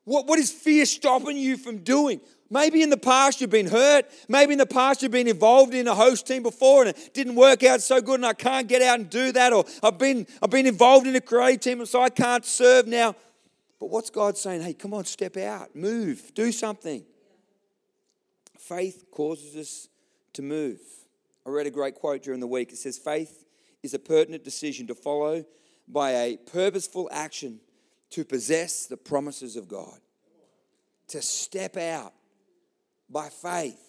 [0.05, 2.19] What, what is fear stopping you from doing?
[2.49, 4.05] Maybe in the past you've been hurt.
[4.27, 7.35] Maybe in the past you've been involved in a host team before and it didn't
[7.35, 9.53] work out so good and I can't get out and do that.
[9.53, 12.85] Or I've been, I've been involved in a karate team and so I can't serve
[12.85, 13.15] now.
[13.79, 14.61] But what's God saying?
[14.61, 17.03] Hey, come on, step out, move, do something.
[18.59, 19.87] Faith causes us
[20.33, 20.79] to move.
[21.45, 22.71] I read a great quote during the week.
[22.71, 23.45] It says, Faith
[23.81, 25.43] is a pertinent decision to follow
[25.87, 27.59] by a purposeful action
[28.11, 29.99] to possess the promises of God,
[31.09, 32.13] to step out
[33.09, 33.79] by faith,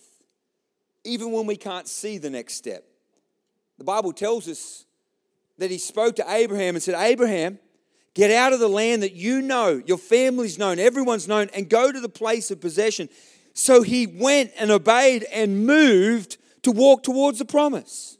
[1.04, 2.84] even when we can't see the next step.
[3.78, 4.86] The Bible tells us
[5.58, 7.58] that he spoke to Abraham and said, Abraham,
[8.14, 11.92] get out of the land that you know, your family's known, everyone's known, and go
[11.92, 13.08] to the place of possession.
[13.52, 18.18] So he went and obeyed and moved to walk towards the promise.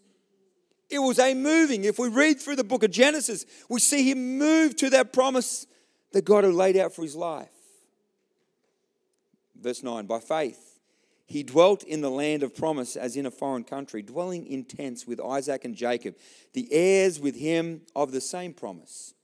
[0.95, 1.85] It was a moving.
[1.85, 5.67] If we read through the book of Genesis, we see him move to that promise
[6.13, 7.51] that God had laid out for his life.
[9.61, 10.79] Verse 9 By faith,
[11.27, 15.05] he dwelt in the land of promise as in a foreign country, dwelling in tents
[15.05, 16.15] with Isaac and Jacob,
[16.53, 19.15] the heirs with him of the same promise.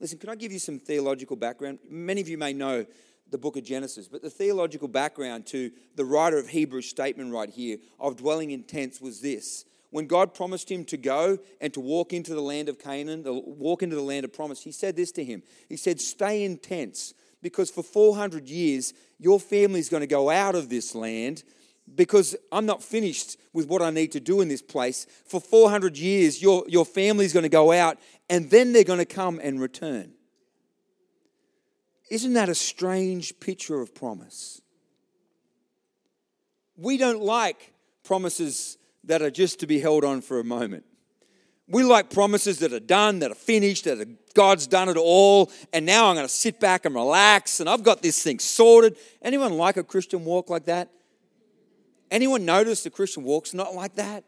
[0.00, 1.80] Listen, can I give you some theological background?
[1.86, 2.86] Many of you may know
[3.30, 7.50] the book of Genesis, but the theological background to the writer of Hebrews statement right
[7.50, 9.66] here of dwelling in tents was this.
[9.90, 13.32] When God promised him to go and to walk into the land of Canaan, to
[13.32, 15.42] walk into the land of promise, he said this to him.
[15.68, 20.30] He said, Stay in tents because for 400 years, your family is going to go
[20.30, 21.42] out of this land
[21.94, 25.06] because I'm not finished with what I need to do in this place.
[25.26, 27.98] For 400 years, your, your family is going to go out
[28.28, 30.12] and then they're going to come and return.
[32.10, 34.60] Isn't that a strange picture of promise?
[36.76, 37.72] We don't like
[38.04, 40.84] promises that are just to be held on for a moment.
[41.68, 45.52] We like promises that are done, that are finished, that are, God's done it all,
[45.72, 48.96] and now I'm going to sit back and relax, and I've got this thing sorted.
[49.22, 50.90] Anyone like a Christian walk like that?
[52.10, 54.24] Anyone notice the Christian walk's not like that?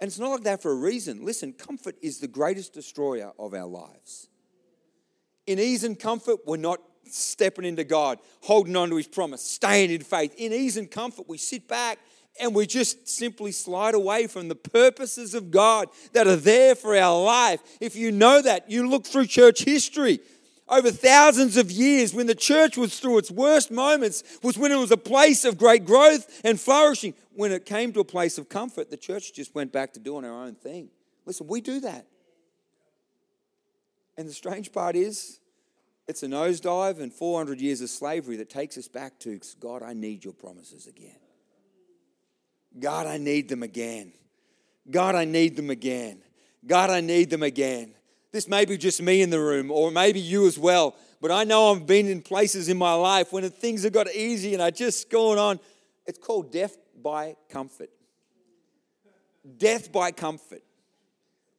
[0.00, 1.24] And it's not like that for a reason.
[1.24, 4.28] Listen, comfort is the greatest destroyer of our lives.
[5.46, 9.90] In ease and comfort, we're not stepping into God, holding on to His promise, staying
[9.90, 10.34] in faith.
[10.36, 11.98] In ease and comfort, we sit back
[12.40, 16.96] and we just simply slide away from the purposes of God that are there for
[16.96, 17.60] our life.
[17.80, 20.20] If you know that, you look through church history.
[20.68, 24.76] Over thousands of years when the church was through its worst moments was when it
[24.76, 27.14] was a place of great growth and flourishing.
[27.34, 30.24] When it came to a place of comfort the church just went back to doing
[30.24, 30.88] our own thing.
[31.24, 32.06] Listen we do that.
[34.18, 35.38] And the strange part is
[36.08, 39.92] it's a nosedive and 400 years of slavery that takes us back to god i
[39.92, 41.18] need your promises again
[42.78, 44.12] God, I need them again.
[44.90, 46.22] God, I need them again.
[46.66, 47.94] God, I need them again.
[48.32, 51.44] This may be just me in the room, or maybe you as well, but I
[51.44, 54.70] know I've been in places in my life when things have got easy and I
[54.70, 55.58] just going on.
[56.06, 57.90] It's called death by comfort.
[59.56, 60.62] Death by comfort.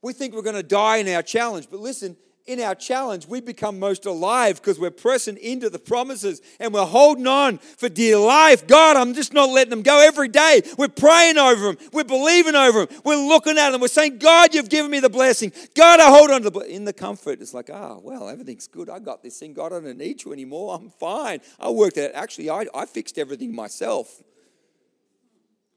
[0.02, 2.16] We think we're going to die in our challenge, but listen,
[2.48, 6.86] in our challenge, we become most alive because we're pressing into the promises and we're
[6.86, 8.66] holding on for dear life.
[8.66, 10.62] God, I'm just not letting them go every day.
[10.78, 11.78] We're praying over them.
[11.92, 13.02] We're believing over them.
[13.04, 13.82] We're looking at them.
[13.82, 15.52] We're saying, God, you've given me the blessing.
[15.76, 18.68] God, I hold on to the In the comfort, it's like, ah, oh, well, everything's
[18.68, 18.90] good.
[18.90, 19.54] I got this thing.
[19.54, 20.74] God, I don't need you anymore.
[20.74, 21.42] I'm fine.
[21.60, 22.12] I worked it.
[22.16, 24.24] Actually, I, I fixed everything myself.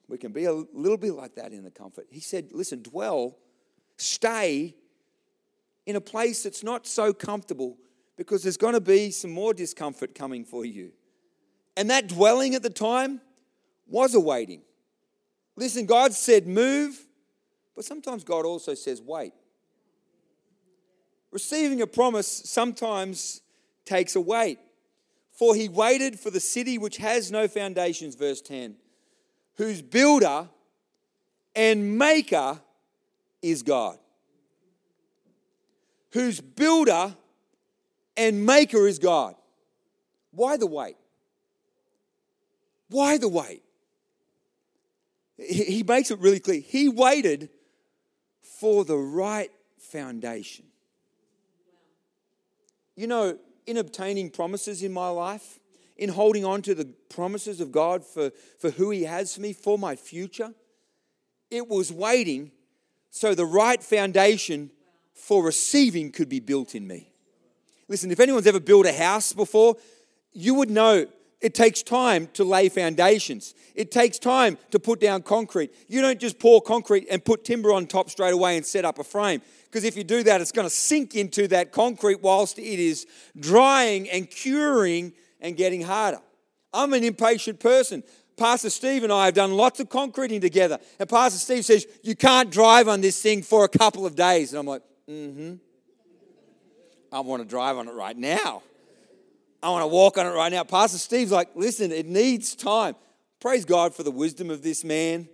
[0.07, 2.07] We can be a little bit like that in the comfort.
[2.11, 3.37] He said, listen, dwell,
[3.97, 4.77] stay
[5.87, 7.77] in a place that's not so comfortable
[8.17, 10.93] because there's going to be some more discomfort coming for you.
[11.77, 13.21] And that dwelling at the time
[13.87, 14.63] was a waiting.
[15.57, 17.07] Listen, God said move,
[17.75, 19.33] but sometimes God also says wait.
[21.33, 23.41] Receiving a promise sometimes
[23.85, 24.59] takes a wait.
[25.33, 28.77] For he waited for the city which has no foundations, verse 10,
[29.55, 30.49] whose builder
[31.55, 32.61] and maker
[33.41, 33.99] is God
[36.13, 37.15] whose builder
[38.17, 39.35] and maker is God.
[40.33, 40.97] Why the wait?
[42.89, 43.63] Why the wait?
[45.39, 46.61] He makes it really clear.
[46.61, 47.49] He waited
[48.43, 50.67] for the right foundation.
[52.97, 55.59] You know, in obtaining promises in my life,
[55.97, 59.53] in holding on to the promises of God for, for who He has for me,
[59.53, 60.53] for my future,
[61.51, 62.51] it was waiting
[63.11, 64.71] so the right foundation
[65.21, 67.13] for receiving could be built in me.
[67.89, 69.77] Listen, if anyone's ever built a house before,
[70.33, 71.07] you would know
[71.41, 73.55] it takes time to lay foundations.
[73.75, 75.73] It takes time to put down concrete.
[75.89, 78.99] You don't just pour concrete and put timber on top straight away and set up
[78.99, 79.41] a frame.
[79.65, 83.07] Because if you do that, it's going to sink into that concrete whilst it is
[83.39, 86.21] drying and curing and getting harder.
[86.73, 88.03] I'm an impatient person.
[88.37, 90.79] Pastor Steve and I have done lots of concreting together.
[90.99, 94.53] And Pastor Steve says, You can't drive on this thing for a couple of days.
[94.53, 95.55] And I'm like, Mm-hmm.
[97.13, 98.63] I want to drive on it right now.
[99.61, 100.63] I want to walk on it right now.
[100.63, 102.95] Pastor Steve's like, listen, it needs time.
[103.41, 105.29] Praise God for the wisdom of this man,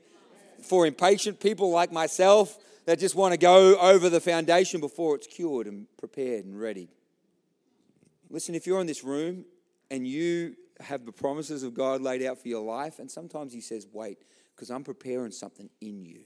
[0.62, 5.27] for impatient people like myself that just want to go over the foundation before it's
[5.27, 6.89] cured and prepared and ready.
[8.31, 9.45] Listen, if you're in this room
[9.91, 13.61] and you have the promises of God laid out for your life, and sometimes He
[13.61, 14.19] says, wait,
[14.55, 16.21] because I'm preparing something in you.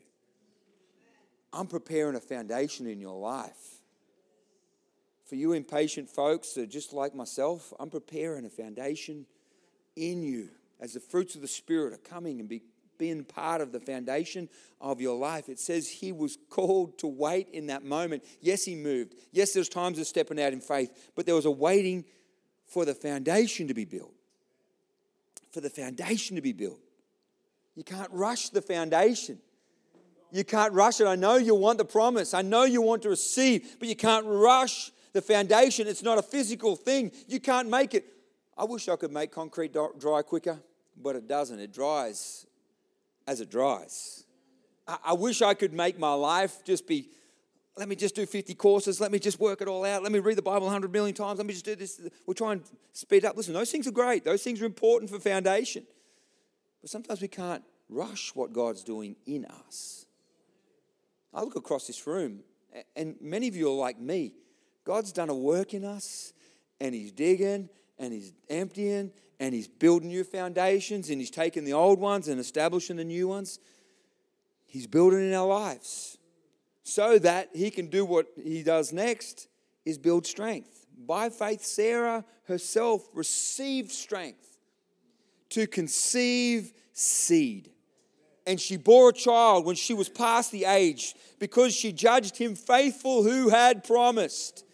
[1.53, 3.81] I'm preparing a foundation in your life.
[5.27, 9.27] For you impatient folks that are just like myself, I'm preparing a foundation
[9.97, 10.49] in you
[10.81, 12.63] as the fruits of the Spirit are coming and be,
[12.99, 14.49] being part of the foundation
[14.81, 15.49] of your life.
[15.49, 18.25] It says he was called to wait in that moment.
[18.41, 19.15] Yes, he moved.
[19.33, 22.05] Yes, there's times of stepping out in faith, but there was a waiting
[22.67, 24.15] for the foundation to be built.
[25.53, 26.81] For the foundation to be built.
[27.75, 29.39] You can't rush the foundation.
[30.33, 31.07] You can't rush it.
[31.07, 32.35] I know you want the promise.
[32.35, 35.87] I know you want to receive, but you can't rush the foundation.
[35.87, 37.13] It's not a physical thing.
[37.27, 38.05] You can't make it.
[38.57, 40.61] I wish I could make concrete dry quicker,
[40.97, 41.59] but it doesn't.
[41.59, 42.47] It dries
[43.27, 44.25] as it dries.
[45.05, 47.09] I wish I could make my life just be
[47.77, 49.01] let me just do 50 courses.
[49.01, 50.03] Let me just work it all out.
[50.03, 51.39] Let me read the Bible 100 million times.
[51.39, 51.99] Let me just do this.
[52.27, 52.63] We'll try and
[52.93, 53.37] speed up.
[53.37, 54.23] Listen, those things are great.
[54.23, 55.85] Those things are important for foundation.
[56.83, 60.05] But sometimes we can't rush what God's doing in us.
[61.33, 62.41] I look across this room,
[62.97, 64.35] and many of you are like me.
[64.85, 66.33] God's done a work in us,
[66.81, 71.73] and He's digging, and He's emptying, and He's building new foundations, and He's taking the
[71.73, 73.61] old ones and establishing the new ones.
[74.67, 76.19] He's building in our lives
[76.83, 79.49] so that He can do what He does next
[79.85, 80.87] is build strength.
[81.07, 84.59] By faith, Sarah herself received strength
[85.51, 87.71] to conceive seed
[88.47, 92.55] and she bore a child when she was past the age because she judged him
[92.55, 94.65] faithful who had promised.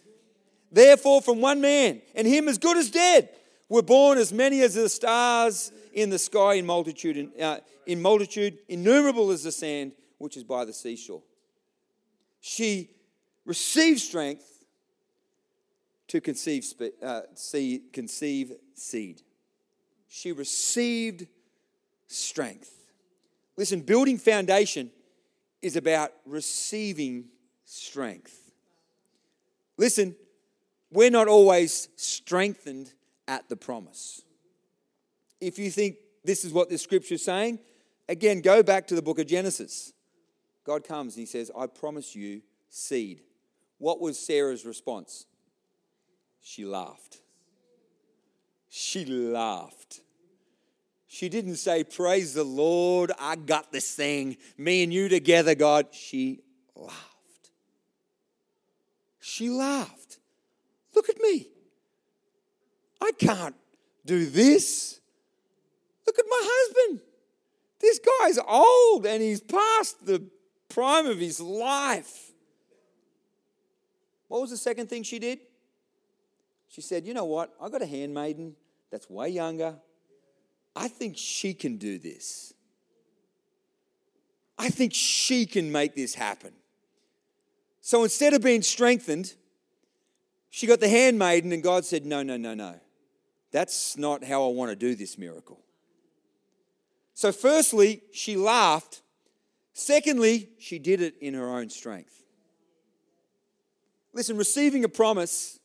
[0.71, 3.29] Therefore, from one man, and him as good as dead,
[3.69, 8.57] were born as many as the stars in the sky in multitude, uh, in multitude,
[8.67, 11.21] innumerable as the sand which is by the seashore.
[12.39, 12.89] She
[13.45, 14.65] received strength
[16.07, 16.65] to conceive,
[17.03, 17.21] uh,
[17.91, 19.21] conceive seed.
[20.07, 21.27] She received
[22.07, 22.76] strength.
[23.57, 24.91] Listen, building foundation
[25.61, 27.25] is about receiving
[27.65, 28.51] strength.
[29.77, 30.15] Listen,
[30.91, 32.93] we're not always strengthened
[33.27, 34.21] at the promise.
[35.41, 37.59] If you think this is what the scripture is saying,
[38.07, 39.93] again, go back to the book of Genesis.
[40.63, 43.21] God comes and he says, I promise you seed.
[43.79, 45.25] What was Sarah's response?
[46.41, 47.21] She laughed.
[48.69, 50.01] She laughed.
[51.17, 55.87] She didn't say, Praise the Lord, I got this thing, me and you together, God.
[55.89, 56.41] She
[56.75, 57.49] laughed.
[59.19, 60.19] She laughed.
[60.93, 61.47] Look at me.
[63.01, 63.55] I can't
[64.05, 64.99] do this.
[66.05, 67.01] Look at my husband.
[67.79, 70.23] This guy's old and he's past the
[70.69, 72.31] prime of his life.
[74.27, 75.39] What was the second thing she did?
[76.67, 77.55] She said, You know what?
[77.59, 78.55] I got a handmaiden
[78.91, 79.77] that's way younger.
[80.77, 82.53] I think she can do this.
[84.59, 86.53] I think she can make this happen.
[87.81, 89.33] So instead of being strengthened,
[90.51, 92.79] she got the handmaiden, and God said, No, no, no, no.
[93.51, 95.59] That's not how I want to do this miracle.
[97.13, 99.01] So, firstly, she laughed.
[99.73, 102.23] Secondly, she did it in her own strength.
[104.13, 105.59] Listen, receiving a promise,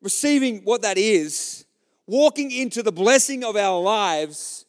[0.00, 1.57] receiving what that is,
[2.08, 4.64] walking into the blessing of our lives,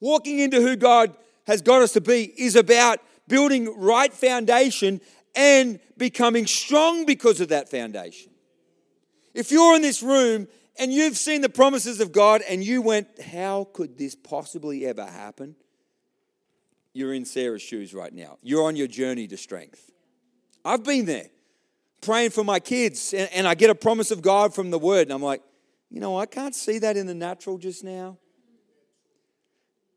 [0.00, 1.14] walking into who God
[1.46, 5.00] has got us to be, is about building right foundation
[5.34, 8.30] and becoming strong because of that foundation.
[9.34, 10.46] If you're in this room
[10.78, 15.04] and you've seen the promises of God and you went, How could this possibly ever
[15.04, 15.56] happen?
[16.92, 18.38] You're in Sarah's shoes right now.
[18.40, 19.90] You're on your journey to strength.
[20.64, 21.26] I've been there
[22.00, 25.12] praying for my kids and, I get a promise of God from the word, and
[25.12, 25.42] I'm like,
[25.94, 28.18] You know, I can't see that in the natural just now.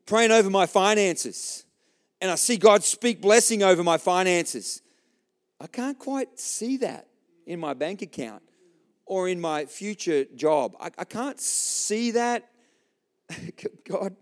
[0.06, 1.64] Praying over my finances
[2.20, 4.80] and I see God speak blessing over my finances.
[5.60, 7.08] I can't quite see that
[7.46, 8.44] in my bank account
[9.06, 10.76] or in my future job.
[10.78, 12.48] I, I can't see that.
[13.88, 14.14] God,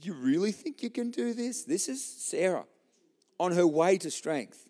[0.00, 1.64] you really think you can do this?
[1.64, 2.66] This is Sarah
[3.40, 4.68] on her way to strength.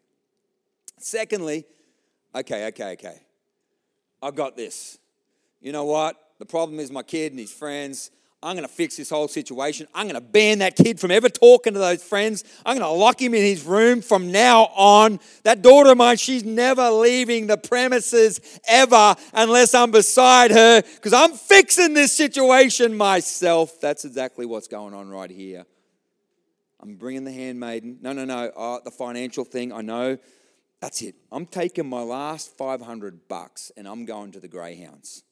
[0.99, 1.67] Secondly,
[2.35, 3.21] okay, okay, okay.
[4.23, 4.99] I've got this.
[5.61, 6.17] You know what?
[6.41, 8.11] The problem is my kid and his friends.
[8.43, 9.87] I'm going to fix this whole situation.
[9.95, 12.45] I'm going to ban that kid from ever talking to those friends.
[12.65, 15.21] I'm going to lock him in his room from now on.
[15.43, 21.13] That daughter of mine, she's never leaving the premises ever unless I'm beside her because
[21.13, 23.79] I'm fixing this situation myself.
[23.79, 25.67] That's exactly what's going on right here.
[26.83, 27.99] I'm bringing the handmaiden.
[28.01, 28.51] No, no, no.
[28.57, 30.17] Oh, the financial thing, I know.
[30.81, 31.17] That's it.
[31.31, 35.25] I'm taking my last 500 bucks and I'm going to the Greyhounds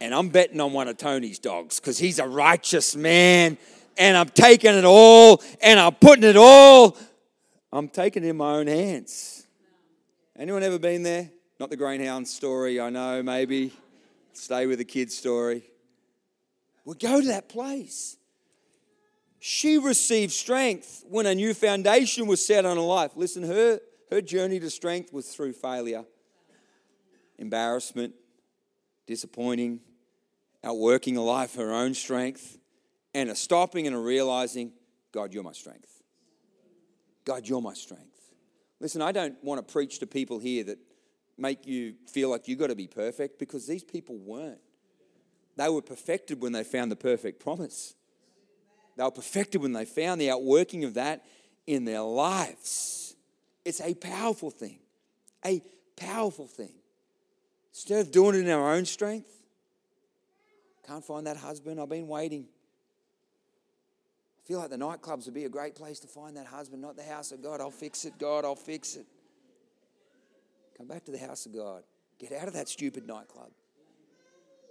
[0.00, 3.58] and I'm betting on one of Tony's dogs because he's a righteous man,
[3.98, 6.96] and I'm taking it all, and I'm putting it all.
[7.72, 9.46] I'm taking it in my own hands.
[10.36, 11.30] Anyone ever been there?
[11.58, 13.72] Not the greyhound story, I know, maybe.
[14.32, 15.64] Stay with the kid's story.
[16.86, 18.16] We go to that place.
[19.38, 23.12] She received strength when a new foundation was set on her life.
[23.16, 23.80] Listen, her,
[24.10, 26.04] her journey to strength was through failure,
[27.38, 28.14] embarrassment,
[29.06, 29.80] disappointing,
[30.64, 32.58] outworking a life her own strength,
[33.14, 34.72] and a stopping and a realizing,
[35.12, 36.02] God, you're my strength.
[37.24, 38.04] God, you're my strength.
[38.80, 40.78] Listen, I don't want to preach to people here that
[41.36, 44.60] make you feel like you've got to be perfect because these people weren't.
[45.56, 47.94] They were perfected when they found the perfect promise.
[48.96, 51.24] They were perfected when they found the outworking of that
[51.66, 53.14] in their lives.
[53.64, 54.78] It's a powerful thing.
[55.44, 55.62] A
[55.96, 56.74] powerful thing.
[57.72, 59.30] Instead of doing it in our own strength,
[60.90, 61.80] can't find that husband.
[61.80, 62.46] I've been waiting.
[64.42, 66.96] I feel like the nightclubs would be a great place to find that husband, not
[66.96, 67.60] the house of God.
[67.60, 69.06] I'll fix it, God, I'll fix it.
[70.76, 71.84] Come back to the house of God.
[72.18, 73.50] Get out of that stupid nightclub.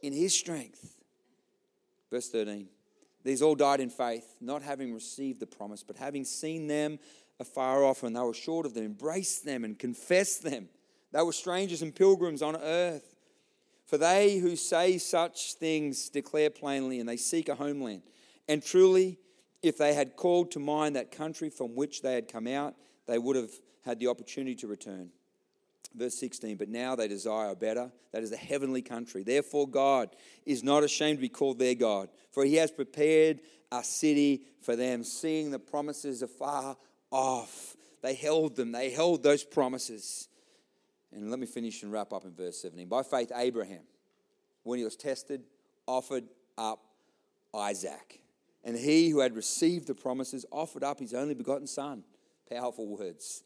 [0.04, 0.98] In his strength.
[2.12, 2.68] Verse 13.
[3.24, 7.00] These all died in faith, not having received the promise, but having seen them
[7.40, 10.68] afar off, and they were short of them, embraced them and confessed them.
[11.14, 13.09] They were strangers and pilgrims on earth.
[13.90, 18.04] For they who say such things declare plainly, and they seek a homeland.
[18.48, 19.18] And truly,
[19.64, 22.76] if they had called to mind that country from which they had come out,
[23.08, 23.50] they would have
[23.84, 25.10] had the opportunity to return.
[25.96, 29.24] Verse 16, but now they desire better, that is a heavenly country.
[29.24, 30.16] Therefore, God
[30.46, 33.40] is not ashamed to be called their God, for he has prepared
[33.72, 36.78] a city for them, seeing the promises afar
[37.10, 37.76] off.
[38.04, 40.29] They held them, they held those promises.
[41.12, 42.88] And let me finish and wrap up in verse 17.
[42.88, 43.84] By faith, Abraham,
[44.64, 45.44] when he was tested,
[45.88, 46.26] offered
[46.58, 46.80] up
[47.54, 48.22] Isaac.
[48.64, 52.04] And he who had received the promises offered up his only begotten son.
[52.50, 53.44] Powerful words.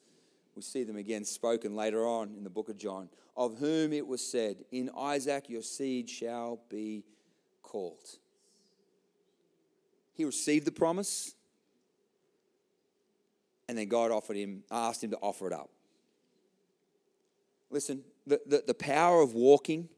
[0.56, 3.10] We see them again spoken later on in the book of John.
[3.36, 7.04] Of whom it was said, In Isaac your seed shall be
[7.62, 8.18] called.
[10.14, 11.34] He received the promise,
[13.68, 15.72] and then God offered him, asked him to offer it up.
[17.74, 19.90] Listen, the, the, the power of walking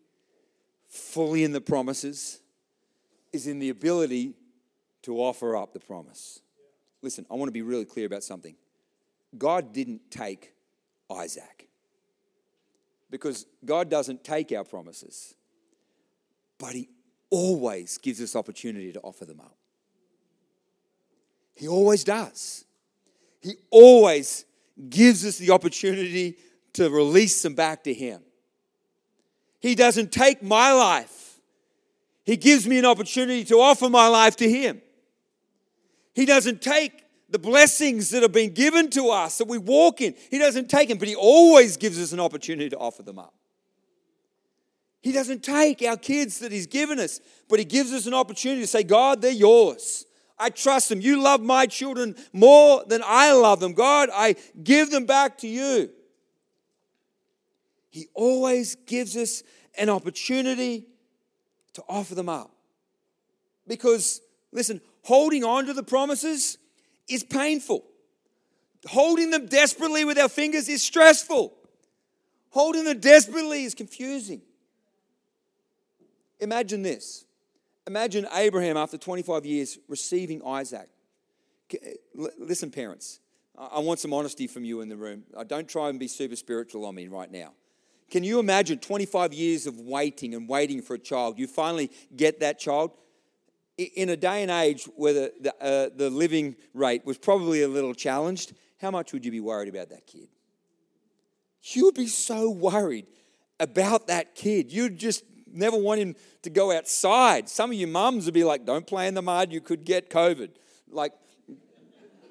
[0.88, 2.40] fully in the promises
[3.34, 4.34] is in the ability
[5.02, 6.40] to offer up the promise.
[7.02, 8.56] Listen, I want to be really clear about something.
[9.38, 10.54] God didn't take
[11.12, 11.68] Isaac
[13.12, 15.36] because God doesn't take our promises,
[16.58, 16.88] but He
[17.30, 19.58] always gives us opportunity to offer them up.
[21.56, 22.64] He always does.
[23.42, 24.46] He always
[24.90, 26.38] gives us the opportunity
[26.76, 28.22] to release them back to Him.
[29.60, 31.40] He doesn't take my life,
[32.24, 34.82] He gives me an opportunity to offer my life to Him.
[36.14, 40.16] He doesn't take the blessings that have been given to us that we walk in.
[40.32, 43.34] He doesn't take them, but He always gives us an opportunity to offer them up.
[45.02, 47.20] He doesn't take our kids that He's given us,
[47.50, 50.06] but He gives us an opportunity to say, God, they're yours.
[50.38, 51.02] I trust them.
[51.02, 53.74] You love my children more than I love them.
[53.74, 55.90] God, I give them back to you.
[57.96, 59.42] He always gives us
[59.78, 60.86] an opportunity
[61.76, 62.52] to offer them up.
[63.66, 64.20] Because,
[64.52, 66.58] listen, holding on to the promises
[67.08, 67.86] is painful.
[68.86, 71.54] Holding them desperately with our fingers is stressful.
[72.50, 74.42] Holding them desperately is confusing.
[76.42, 77.24] Imagine this.
[77.88, 80.90] Imagine Abraham, after 25 years, receiving Isaac.
[82.38, 83.22] Listen, parents,
[83.58, 85.24] I want some honesty from you in the room.
[85.38, 87.54] I Don't try and be super spiritual on me right now.
[88.12, 91.40] Can you imagine 25 years of waiting and waiting for a child?
[91.40, 92.92] You finally get that child.
[93.78, 97.68] In a day and age where the, the, uh, the living rate was probably a
[97.68, 100.30] little challenged, how much would you be worried about that kid?
[101.64, 103.08] You would be so worried
[103.60, 104.72] about that kid.
[104.72, 107.50] You'd just never want him to go outside.
[107.50, 110.10] Some of you mums would be like, don't play in the mud, you could get
[110.10, 110.50] COVID.
[110.90, 111.14] Like,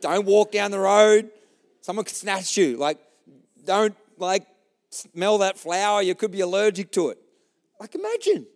[0.01, 1.31] don't walk down the road,
[1.81, 2.77] someone could snatch you.
[2.77, 2.99] Like,
[3.64, 4.47] don't, like,
[4.95, 7.18] smell that flower, you could be allergic to it.
[7.80, 8.47] Like, imagine,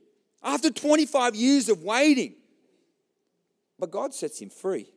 [0.43, 2.35] after 25 years of waiting.
[3.79, 4.89] But God sets him free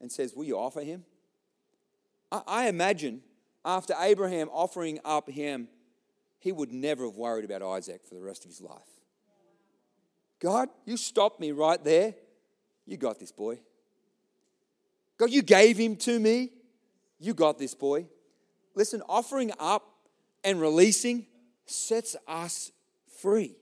[0.00, 1.04] and says, Will you offer him?
[2.32, 3.22] I, I imagine
[3.64, 5.68] after Abraham offering up him
[6.38, 8.78] he would never have worried about Isaac for the rest of his life.
[10.40, 12.14] God, you stopped me right there.
[12.86, 13.58] You got this boy.
[15.18, 16.50] God, you gave him to me.
[17.18, 18.06] You got this boy.
[18.76, 19.87] Listen, offering up
[20.44, 21.26] and releasing
[21.66, 22.72] sets us
[23.20, 23.56] free.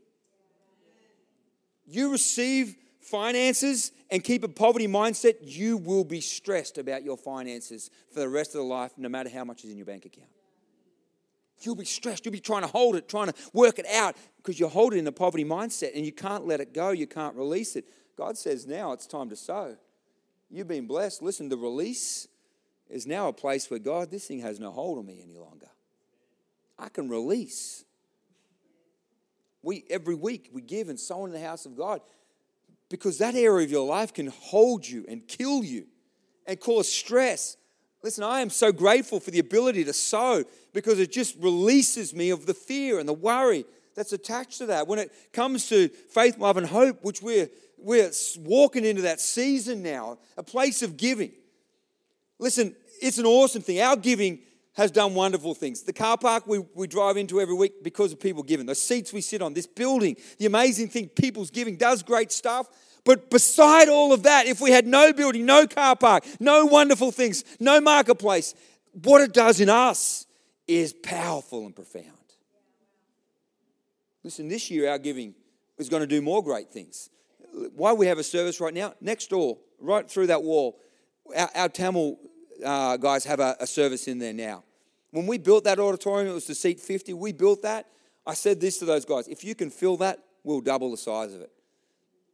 [1.86, 7.90] You receive finances and keep a poverty mindset, you will be stressed about your finances
[8.12, 10.28] for the rest of the life, no matter how much is in your bank account.
[11.60, 12.24] You'll be stressed.
[12.24, 14.98] You'll be trying to hold it, trying to work it out because you hold it
[14.98, 16.90] in a poverty mindset and you can't let it go.
[16.90, 17.86] You can't release it.
[18.16, 19.76] God says now it's time to sow.
[20.50, 21.22] You've been blessed.
[21.22, 22.28] Listen, the release
[22.88, 25.68] is now a place where God, this thing has no hold on me any longer.
[26.78, 27.84] I can release.
[29.62, 32.00] We every week we give and sow in the house of God
[32.88, 35.86] because that area of your life can hold you and kill you
[36.46, 37.56] and cause stress
[38.06, 42.30] Listen, I am so grateful for the ability to sow because it just releases me
[42.30, 43.64] of the fear and the worry
[43.96, 44.86] that's attached to that.
[44.86, 49.82] When it comes to faith, love, and hope, which we're, we're walking into that season
[49.82, 51.32] now, a place of giving.
[52.38, 53.80] Listen, it's an awesome thing.
[53.80, 54.38] Our giving
[54.76, 55.82] has done wonderful things.
[55.82, 58.66] The car park we, we drive into every week because of people giving.
[58.66, 62.68] The seats we sit on, this building, the amazing thing people's giving does great stuff.
[63.04, 67.10] But beside all of that, if we had no building, no car park, no wonderful
[67.10, 68.54] things, no marketplace,
[68.92, 70.26] what it does in us
[70.66, 72.10] is powerful and profound.
[74.22, 75.34] Listen, this year our giving
[75.78, 77.08] is going to do more great things.
[77.74, 80.78] Why we have a service right now, next door, right through that wall,
[81.34, 82.18] our, our Tamil
[82.64, 84.64] uh, guys have a, a service in there now.
[85.10, 87.14] When we built that auditorium, it was to seat 50.
[87.14, 87.86] We built that.
[88.26, 91.32] I said this to those guys if you can fill that, we'll double the size
[91.32, 91.52] of it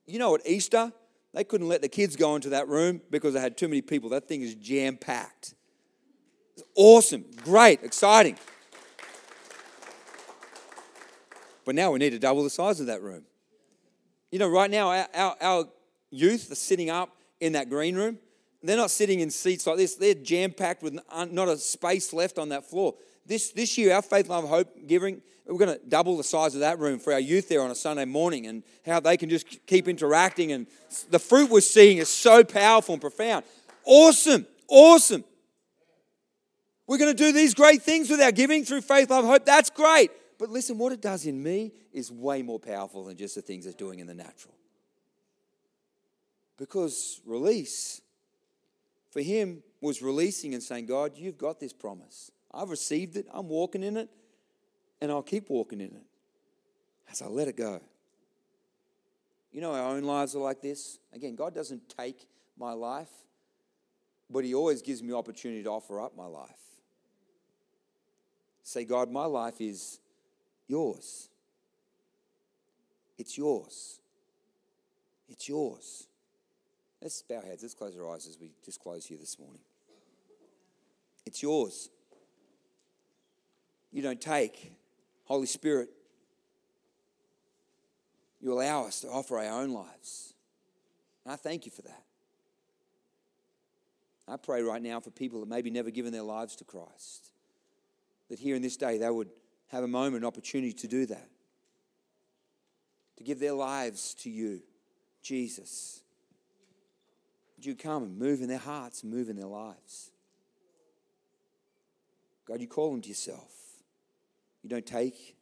[0.06, 0.92] you know, at Easter,
[1.32, 4.10] they couldn't let the kids go into that room because they had too many people.
[4.10, 5.54] That thing is jam packed.
[6.54, 8.36] It's awesome, great, exciting.
[11.64, 13.22] But now we need to double the size of that room.
[14.30, 15.64] You know, right now, our, our, our
[16.10, 18.18] youth are sitting up in that green room.
[18.62, 22.12] They're not sitting in seats like this, they're jam packed with uh, not a space
[22.12, 22.94] left on that floor.
[23.26, 26.60] This, this year, our Faith, Love, Hope giving, we're going to double the size of
[26.60, 29.64] that room for our youth there on a Sunday morning and how they can just
[29.66, 30.52] keep interacting.
[30.52, 30.66] And
[31.10, 33.44] the fruit we're seeing is so powerful and profound.
[33.84, 35.24] Awesome, awesome.
[36.86, 39.46] We're going to do these great things with our giving through Faith, Love, Hope.
[39.46, 40.10] That's great.
[40.38, 43.64] But listen, what it does in me is way more powerful than just the things
[43.64, 44.54] it's doing in the natural.
[46.58, 48.01] Because release
[49.12, 52.32] for him was releasing and saying, God, you've got this promise.
[52.52, 54.08] I've received it, I'm walking in it,
[55.00, 56.06] and I'll keep walking in it
[57.10, 57.80] as I let it go.
[59.52, 60.98] You know, our own lives are like this.
[61.12, 62.26] Again, God doesn't take
[62.58, 63.10] my life,
[64.30, 66.50] but He always gives me opportunity to offer up my life.
[68.62, 70.00] Say, God, my life is
[70.68, 71.28] yours.
[73.18, 74.00] It's yours.
[75.28, 76.06] It's yours.
[77.02, 77.62] Let's bow our heads.
[77.62, 79.58] Let's close our eyes as we just close here this morning.
[81.26, 81.90] It's yours.
[83.90, 84.72] You don't take.
[85.24, 85.88] Holy Spirit,
[88.40, 90.34] you allow us to offer our own lives.
[91.24, 92.04] And I thank you for that.
[94.28, 97.32] I pray right now for people that maybe never given their lives to Christ,
[98.30, 99.28] that here in this day they would
[99.68, 101.28] have a moment, opportunity to do that,
[103.16, 104.62] to give their lives to you,
[105.22, 106.02] Jesus.
[107.62, 110.10] Would you come and move in their hearts and move in their lives?
[112.44, 113.52] God, you call them to yourself.
[114.64, 115.36] You don't take,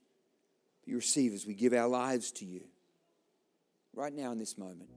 [0.83, 2.61] but you receive as we give our lives to you.
[3.95, 4.91] Right now in this moment.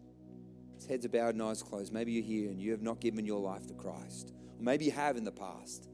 [0.75, 1.93] His heads are bowed and eyes closed.
[1.93, 4.33] Maybe you're here and you have not given your life to Christ.
[4.59, 5.87] Or maybe you have in the past.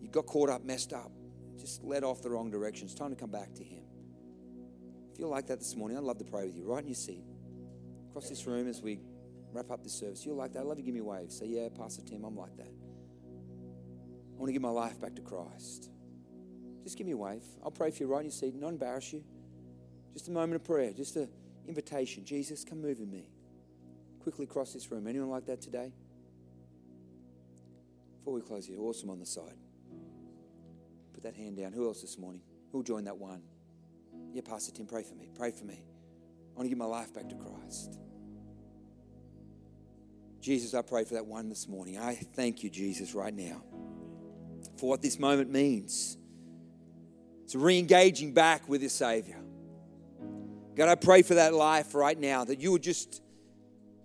[0.00, 1.10] You got caught up, messed up,
[1.58, 2.84] just led off the wrong direction.
[2.84, 3.82] It's time to come back to Him.
[5.12, 6.94] If you're like that this morning, I'd love to pray with you right in your
[6.94, 7.24] seat.
[8.10, 9.00] Across this room as we
[9.54, 10.26] wrap up this service.
[10.26, 10.84] You're like that, I'd love you.
[10.84, 11.30] give me a wave.
[11.30, 12.66] Say, Yeah, Pastor Tim, I'm like that.
[12.66, 15.90] I want to give my life back to Christ.
[16.82, 17.42] Just give me a wave.
[17.64, 19.22] I'll pray for you right in your seat, not embarrass you.
[20.12, 21.28] Just a moment of prayer, just an
[21.66, 22.24] invitation.
[22.24, 23.30] Jesus, come move in me.
[24.20, 25.06] Quickly cross this room.
[25.06, 25.92] Anyone like that today?
[28.18, 29.56] Before we close here, awesome on the side.
[31.12, 31.72] Put that hand down.
[31.72, 32.42] Who else this morning?
[32.72, 33.42] Who'll join that one?
[34.32, 35.28] Yeah, Pastor Tim, pray for me.
[35.36, 35.84] Pray for me.
[36.54, 37.98] I want to give my life back to Christ.
[40.44, 41.98] Jesus, I pray for that one this morning.
[41.98, 43.62] I thank you, Jesus, right now
[44.76, 46.18] for what this moment means.
[47.44, 49.40] It's re engaging back with your Savior.
[50.74, 53.22] God, I pray for that life right now that you would just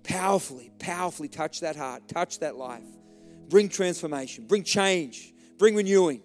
[0.03, 2.87] powerfully, powerfully touch that heart, touch that life,
[3.49, 6.21] bring transformation, bring change, bring renewing.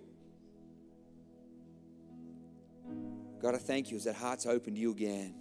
[3.42, 5.34] God, I thank you as that heart's open to you again.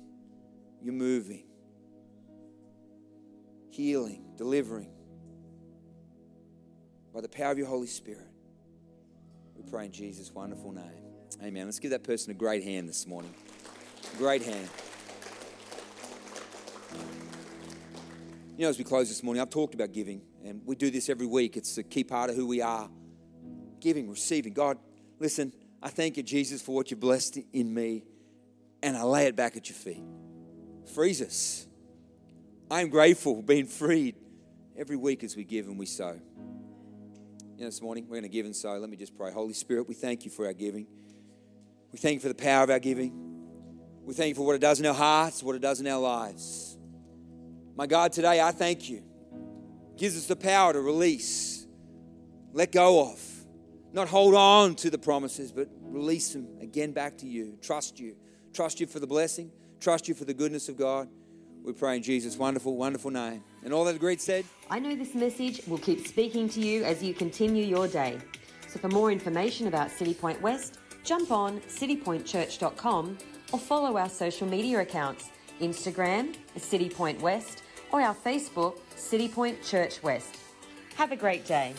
[0.82, 1.44] You're moving,
[3.74, 4.88] healing, delivering
[7.12, 8.28] by the power of your Holy Spirit.
[9.56, 11.04] We pray in Jesus' wonderful name.
[11.42, 11.66] Amen.
[11.66, 13.34] Let's give that person a great hand this morning.
[14.20, 14.70] Great hand.
[18.56, 21.10] You know, as we close this morning, I've talked about giving, and we do this
[21.10, 21.58] every week.
[21.58, 22.88] It's a key part of who we are.
[23.80, 24.54] Giving, receiving.
[24.54, 24.78] God,
[25.20, 25.52] listen,
[25.82, 28.04] I thank you, Jesus, for what you blessed in me,
[28.84, 30.04] and I lay it back at your feet.
[30.94, 31.66] Frees us.
[32.74, 34.16] I am grateful for being freed
[34.76, 36.20] every week as we give and we sow.
[37.56, 38.80] You know, this morning we're going to give and sow.
[38.80, 39.32] Let me just pray.
[39.32, 40.88] Holy Spirit, we thank you for our giving.
[41.92, 43.14] We thank you for the power of our giving.
[44.04, 46.00] We thank you for what it does in our hearts, what it does in our
[46.00, 46.76] lives.
[47.76, 49.04] My God, today I thank you.
[49.92, 51.68] It gives us the power to release,
[52.54, 53.22] let go of,
[53.92, 57.56] not hold on to the promises, but release them again back to you.
[57.62, 58.16] Trust you.
[58.52, 59.52] Trust you for the blessing.
[59.80, 61.08] Trust you for the goodness of God.
[61.64, 63.42] We pray in Jesus' wonderful, wonderful name.
[63.64, 64.44] And all that great said.
[64.70, 68.18] I know this message will keep speaking to you as you continue your day.
[68.68, 73.18] So for more information about Citipointe West, jump on citipointechurch.com
[73.54, 75.30] or follow our social media accounts
[75.62, 80.38] Instagram, Citipointe West, or our Facebook, Citipointe Church West.
[80.96, 81.74] Have a great day.